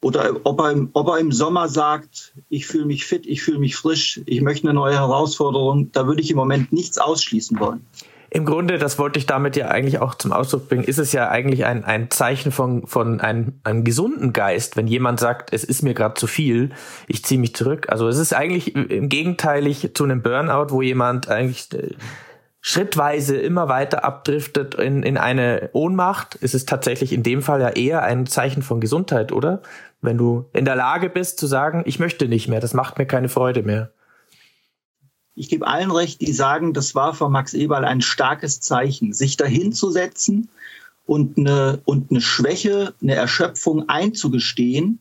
oder 0.02 0.36
ob 0.44 0.60
er, 0.60 0.72
im, 0.72 0.90
ob 0.92 1.08
er 1.08 1.18
im 1.18 1.32
Sommer 1.32 1.68
sagt, 1.68 2.34
ich 2.48 2.66
fühle 2.66 2.86
mich 2.86 3.06
fit, 3.06 3.24
ich 3.24 3.42
fühle 3.42 3.58
mich 3.58 3.76
frisch, 3.76 4.20
ich 4.26 4.42
möchte 4.42 4.68
eine 4.68 4.74
neue 4.74 4.96
Herausforderung, 4.96 5.90
da 5.92 6.06
würde 6.06 6.20
ich 6.20 6.30
im 6.30 6.36
Moment 6.36 6.72
nichts 6.72 6.98
ausschließen 6.98 7.58
wollen. 7.60 7.86
Im 8.34 8.46
Grunde, 8.46 8.78
das 8.78 8.98
wollte 8.98 9.18
ich 9.18 9.26
damit 9.26 9.56
ja 9.56 9.68
eigentlich 9.68 10.00
auch 10.00 10.14
zum 10.14 10.32
Ausdruck 10.32 10.68
bringen, 10.68 10.84
ist 10.84 10.98
es 10.98 11.12
ja 11.12 11.28
eigentlich 11.28 11.66
ein, 11.66 11.84
ein 11.84 12.10
Zeichen 12.10 12.50
von, 12.50 12.86
von 12.86 13.20
einem, 13.20 13.60
einem 13.62 13.84
gesunden 13.84 14.32
Geist, 14.32 14.76
wenn 14.76 14.86
jemand 14.86 15.20
sagt, 15.20 15.52
es 15.52 15.64
ist 15.64 15.82
mir 15.82 15.94
gerade 15.94 16.14
zu 16.14 16.26
viel, 16.26 16.70
ich 17.06 17.22
ziehe 17.24 17.38
mich 17.38 17.54
zurück. 17.54 17.88
Also 17.90 18.08
es 18.08 18.16
ist 18.16 18.32
eigentlich 18.32 18.74
im 18.74 19.10
Gegenteilig 19.10 19.90
zu 19.94 20.04
einem 20.04 20.22
Burnout, 20.22 20.68
wo 20.70 20.80
jemand 20.80 21.28
eigentlich 21.28 21.68
äh, 21.74 21.90
schrittweise 22.62 23.36
immer 23.36 23.68
weiter 23.68 24.04
abdriftet 24.04 24.76
in, 24.76 25.02
in 25.02 25.18
eine 25.18 25.68
Ohnmacht, 25.72 26.36
ist 26.36 26.54
es 26.54 26.64
tatsächlich 26.64 27.12
in 27.12 27.22
dem 27.22 27.42
Fall 27.42 27.60
ja 27.60 27.68
eher 27.68 28.02
ein 28.02 28.26
Zeichen 28.26 28.62
von 28.62 28.80
Gesundheit, 28.80 29.32
oder? 29.32 29.60
Wenn 30.02 30.18
du 30.18 30.46
in 30.52 30.64
der 30.64 30.76
Lage 30.76 31.08
bist 31.08 31.38
zu 31.38 31.46
sagen, 31.46 31.84
ich 31.86 31.98
möchte 31.98 32.28
nicht 32.28 32.48
mehr, 32.48 32.60
das 32.60 32.74
macht 32.74 32.98
mir 32.98 33.06
keine 33.06 33.28
Freude 33.28 33.62
mehr. 33.62 33.92
Ich 35.34 35.48
gebe 35.48 35.66
allen 35.66 35.90
recht, 35.90 36.20
die 36.20 36.32
sagen, 36.32 36.74
das 36.74 36.94
war 36.94 37.14
für 37.14 37.30
Max 37.30 37.54
Eberl 37.54 37.86
ein 37.86 38.02
starkes 38.02 38.60
Zeichen, 38.60 39.14
sich 39.14 39.38
dahinzusetzen 39.38 40.50
und 41.06 41.38
eine, 41.38 41.80
und 41.84 42.10
eine 42.10 42.20
Schwäche, 42.20 42.92
eine 43.00 43.14
Erschöpfung 43.14 43.88
einzugestehen 43.88 44.98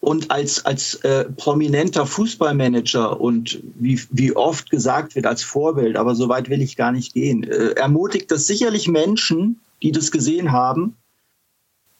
und 0.00 0.30
als, 0.30 0.66
als 0.66 0.96
äh, 0.96 1.24
prominenter 1.24 2.04
Fußballmanager 2.04 3.20
und 3.20 3.62
wie, 3.76 4.02
wie 4.10 4.36
oft 4.36 4.68
gesagt 4.68 5.14
wird, 5.14 5.26
als 5.26 5.42
Vorbild, 5.42 5.96
aber 5.96 6.14
so 6.14 6.28
weit 6.28 6.50
will 6.50 6.60
ich 6.60 6.76
gar 6.76 6.92
nicht 6.92 7.14
gehen, 7.14 7.44
äh, 7.44 7.70
ermutigt 7.70 8.30
das 8.30 8.46
sicherlich 8.46 8.86
Menschen, 8.86 9.60
die 9.82 9.92
das 9.92 10.10
gesehen 10.10 10.52
haben, 10.52 10.96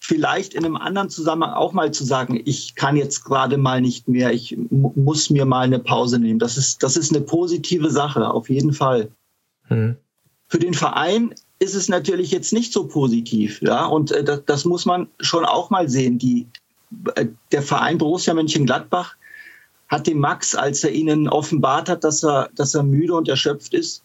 vielleicht 0.05 0.53
in 0.53 0.67
einem 0.67 0.77
anderen 0.77 1.09
Zusammenhang 1.09 1.55
auch 1.55 1.73
mal 1.73 1.91
zu 1.91 2.05
sagen, 2.05 2.39
ich 2.45 2.75
kann 2.75 2.95
jetzt 2.95 3.25
gerade 3.25 3.57
mal 3.57 3.81
nicht 3.81 4.07
mehr, 4.07 4.35
ich 4.35 4.55
muss 4.71 5.31
mir 5.31 5.47
mal 5.47 5.63
eine 5.63 5.79
Pause 5.79 6.19
nehmen. 6.19 6.39
Das 6.39 6.59
ist, 6.59 6.83
das 6.83 6.99
ist 6.99 7.11
eine 7.15 7.23
positive 7.23 7.91
Sache, 7.91 8.31
auf 8.31 8.51
jeden 8.51 8.75
Fall. 8.75 9.11
Hm. 9.69 9.97
Für 10.47 10.59
den 10.59 10.75
Verein 10.75 11.35
ist 11.59 11.75
es 11.75 11.89
natürlich 11.89 12.31
jetzt 12.33 12.53
nicht 12.53 12.71
so 12.71 12.87
positiv, 12.87 13.63
ja, 13.63 13.87
und 13.87 14.13
äh, 14.13 14.23
das, 14.23 14.43
das, 14.45 14.65
muss 14.67 14.85
man 14.85 15.09
schon 15.21 15.47
auch 15.47 15.71
mal 15.71 15.89
sehen. 15.89 16.19
Die, 16.19 16.49
äh, 17.15 17.29
der 17.51 17.63
Verein 17.63 17.97
Borussia 17.97 18.35
Mönchengladbach 18.35 19.17
hat 19.89 20.07
dem 20.07 20.19
Max, 20.19 20.55
als 20.55 20.85
er 20.85 20.91
ihnen 20.91 21.31
offenbart 21.31 21.89
hat, 21.89 22.05
dass 22.05 22.23
er, 22.23 22.51
dass 22.55 22.75
er 22.75 22.83
müde 22.83 23.15
und 23.15 23.29
erschöpft 23.29 23.73
ist, 23.73 24.03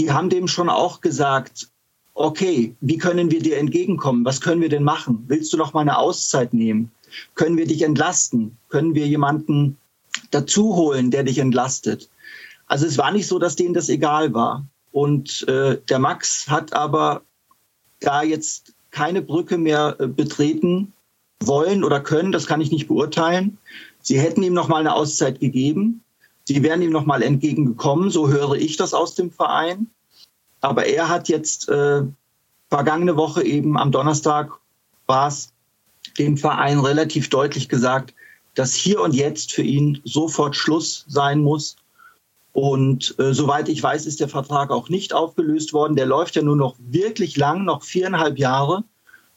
die 0.00 0.10
haben 0.10 0.30
dem 0.30 0.48
schon 0.48 0.68
auch 0.68 1.00
gesagt, 1.00 1.68
okay, 2.14 2.74
wie 2.80 2.98
können 2.98 3.30
wir 3.30 3.40
dir 3.40 3.58
entgegenkommen? 3.58 4.24
Was 4.24 4.40
können 4.40 4.62
wir 4.62 4.68
denn 4.68 4.84
machen? 4.84 5.24
Willst 5.26 5.52
du 5.52 5.56
noch 5.56 5.74
mal 5.74 5.80
eine 5.80 5.98
Auszeit 5.98 6.54
nehmen? 6.54 6.90
Können 7.34 7.56
wir 7.56 7.66
dich 7.66 7.82
entlasten? 7.82 8.56
Können 8.68 8.94
wir 8.94 9.06
jemanden 9.06 9.76
dazu 10.30 10.74
holen, 10.74 11.10
der 11.10 11.24
dich 11.24 11.38
entlastet? 11.38 12.08
Also 12.66 12.86
es 12.86 12.98
war 12.98 13.12
nicht 13.12 13.26
so, 13.26 13.38
dass 13.38 13.56
denen 13.56 13.74
das 13.74 13.88
egal 13.88 14.32
war. 14.32 14.66
Und 14.92 15.46
äh, 15.48 15.78
der 15.88 15.98
Max 15.98 16.48
hat 16.48 16.72
aber 16.72 17.22
da 18.00 18.22
jetzt 18.22 18.74
keine 18.90 19.22
Brücke 19.22 19.58
mehr 19.58 19.96
äh, 19.98 20.06
betreten, 20.06 20.92
wollen 21.40 21.84
oder 21.84 22.00
können, 22.00 22.32
das 22.32 22.46
kann 22.46 22.60
ich 22.60 22.70
nicht 22.70 22.88
beurteilen. 22.88 23.58
Sie 24.00 24.18
hätten 24.18 24.42
ihm 24.42 24.54
noch 24.54 24.68
mal 24.68 24.78
eine 24.78 24.94
Auszeit 24.94 25.40
gegeben. 25.40 26.02
Sie 26.44 26.62
wären 26.62 26.80
ihm 26.80 26.90
noch 26.90 27.06
mal 27.06 27.22
entgegengekommen, 27.22 28.10
so 28.10 28.28
höre 28.28 28.54
ich 28.54 28.76
das 28.76 28.94
aus 28.94 29.14
dem 29.14 29.30
Verein. 29.30 29.90
Aber 30.64 30.86
er 30.86 31.10
hat 31.10 31.28
jetzt 31.28 31.68
äh, 31.68 32.02
vergangene 32.70 33.16
Woche 33.18 33.44
eben 33.44 33.76
am 33.76 33.92
Donnerstag 33.92 34.50
war 35.06 35.28
es 35.28 35.52
dem 36.18 36.38
Verein 36.38 36.78
relativ 36.78 37.28
deutlich 37.28 37.68
gesagt, 37.68 38.14
dass 38.54 38.72
hier 38.72 39.02
und 39.02 39.14
jetzt 39.14 39.52
für 39.52 39.62
ihn 39.62 40.00
sofort 40.04 40.56
Schluss 40.56 41.04
sein 41.06 41.42
muss. 41.42 41.76
Und 42.54 43.14
äh, 43.18 43.34
soweit 43.34 43.68
ich 43.68 43.82
weiß, 43.82 44.06
ist 44.06 44.20
der 44.20 44.28
Vertrag 44.30 44.70
auch 44.70 44.88
nicht 44.88 45.12
aufgelöst 45.12 45.74
worden. 45.74 45.96
Der 45.96 46.06
läuft 46.06 46.34
ja 46.34 46.40
nur 46.40 46.56
noch 46.56 46.76
wirklich 46.78 47.36
lang, 47.36 47.66
noch 47.66 47.82
viereinhalb 47.82 48.38
Jahre. 48.38 48.84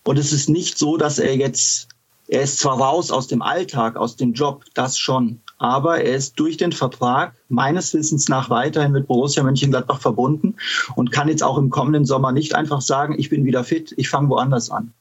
Und 0.06 0.18
es 0.18 0.32
ist 0.32 0.48
nicht 0.48 0.78
so, 0.78 0.96
dass 0.96 1.20
er 1.20 1.36
jetzt, 1.36 1.90
er 2.30 2.44
ist 2.44 2.60
zwar 2.60 2.80
raus 2.80 3.12
aus 3.12 3.28
dem 3.28 3.42
Alltag, 3.42 3.98
aus 3.98 4.16
dem 4.16 4.32
Job, 4.32 4.64
das 4.76 4.98
schon, 4.98 5.42
aber 5.58 6.02
er 6.02 6.16
ist 6.16 6.40
durch 6.40 6.58
den 6.58 6.72
Vertrag 6.72 7.34
meines 7.50 7.94
Wissens 7.94 8.30
nach 8.30 8.50
weiterhin 8.50 8.92
mit 8.92 9.08
Borussia 9.08 9.44
Mönchengladbach 9.44 10.02
verbunden 10.02 10.56
und 10.96 11.12
kann 11.12 11.28
jetzt 11.28 11.44
auch 11.44 11.58
im 11.58 11.70
kommenden 11.70 12.06
Sommer 12.06 12.32
nicht 12.32 12.56
einfach 12.56 12.82
sagen, 12.82 13.16
ich 13.18 13.30
bin 13.30 13.46
wieder 13.46 13.64
fit, 13.64 13.94
ich 13.98 14.10
fange 14.10 14.30
woanders 14.30 14.70
an. 14.70 14.94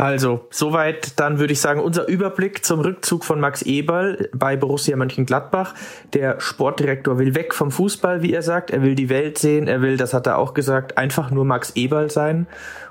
Also, 0.00 0.46
soweit 0.50 1.20
dann 1.20 1.38
würde 1.38 1.52
ich 1.52 1.60
sagen, 1.60 1.78
unser 1.78 2.08
Überblick 2.08 2.64
zum 2.64 2.80
Rückzug 2.80 3.22
von 3.22 3.38
Max 3.38 3.60
Eberl 3.60 4.30
bei 4.32 4.56
Borussia 4.56 4.96
Mönchengladbach. 4.96 5.74
Der 6.14 6.40
Sportdirektor 6.40 7.18
will 7.18 7.34
weg 7.34 7.52
vom 7.52 7.70
Fußball, 7.70 8.22
wie 8.22 8.32
er 8.32 8.40
sagt. 8.40 8.70
Er 8.70 8.80
will 8.80 8.94
die 8.94 9.10
Welt 9.10 9.36
sehen. 9.36 9.68
Er 9.68 9.82
will, 9.82 9.98
das 9.98 10.14
hat 10.14 10.26
er 10.26 10.38
auch 10.38 10.54
gesagt, 10.54 10.96
einfach 10.96 11.30
nur 11.30 11.44
Max 11.44 11.72
Eberl 11.74 12.10
sein 12.10 12.46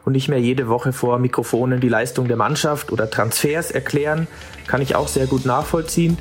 und 0.06 0.14
nicht 0.14 0.30
mehr 0.30 0.40
jede 0.40 0.68
Woche 0.68 0.94
vor 0.94 1.18
Mikrofonen 1.18 1.80
die 1.80 1.90
Leistung 1.90 2.28
der 2.28 2.38
Mannschaft 2.38 2.92
oder 2.92 3.10
Transfers 3.10 3.72
erklären. 3.72 4.28
Kann 4.68 4.84
ich 4.84 4.96
auch 4.96 5.08
sehr 5.08 5.26
gut 5.26 5.46
nachvollziehen. 5.46 6.18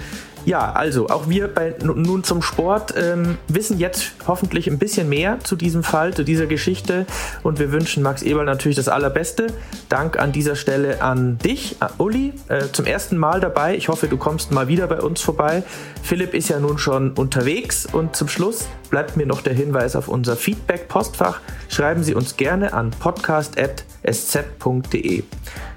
Ja, 0.49 0.73
also 0.73 1.09
auch 1.09 1.29
wir 1.29 1.47
bei 1.49 1.75
nun 1.83 2.25
zum 2.25 2.41
Sport 2.41 2.95
ähm, 2.97 3.37
wissen 3.49 3.79
jetzt 3.79 4.13
hoffentlich 4.27 4.67
ein 4.67 4.79
bisschen 4.79 5.07
mehr 5.11 5.41
zu 5.41 5.57
diesem 5.57 5.83
Fall, 5.83 6.15
zu 6.15 6.25
dieser 6.25 6.47
Geschichte 6.47 7.05
und 7.43 7.59
wir 7.59 7.71
wünschen 7.71 8.03
Max 8.03 8.23
Eberl 8.23 8.47
natürlich 8.47 8.77
das 8.77 8.89
Allerbeste. 8.89 9.49
Dank 9.91 10.19
an 10.19 10.33
dieser 10.33 10.57
Stelle 10.57 11.03
an 11.03 11.37
dich, 11.37 11.77
äh, 11.83 11.89
Uli, 11.99 12.33
äh, 12.49 12.69
zum 12.73 12.87
ersten 12.87 13.19
Mal 13.19 13.41
dabei. 13.41 13.77
Ich 13.77 13.89
hoffe, 13.91 14.09
du 14.09 14.17
kommst 14.17 14.51
mal 14.51 14.69
wieder 14.69 14.87
bei 14.87 15.03
uns 15.03 15.21
vorbei. 15.21 15.65
Philipp 16.03 16.33
ist 16.33 16.49
ja 16.49 16.59
nun 16.59 16.79
schon 16.79 17.11
unterwegs 17.13 17.85
und 17.85 18.17
zum 18.17 18.29
Schluss 18.29 18.69
bleibt 18.89 19.19
mir 19.19 19.27
noch 19.27 19.43
der 19.43 19.53
Hinweis 19.53 19.97
auf 19.97 20.09
unser 20.09 20.35
Feedback-Postfach. 20.35 21.43
Schreiben 21.69 22.03
Sie 22.03 22.15
uns 22.15 22.39
gerne 22.39 22.73
an 22.73 22.91
podcast.sz.de. 22.93 23.65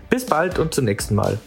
Bis 0.10 0.25
bald 0.25 0.60
und 0.60 0.73
zum 0.73 0.86
nächsten 0.86 1.15
Mal. 1.15 1.39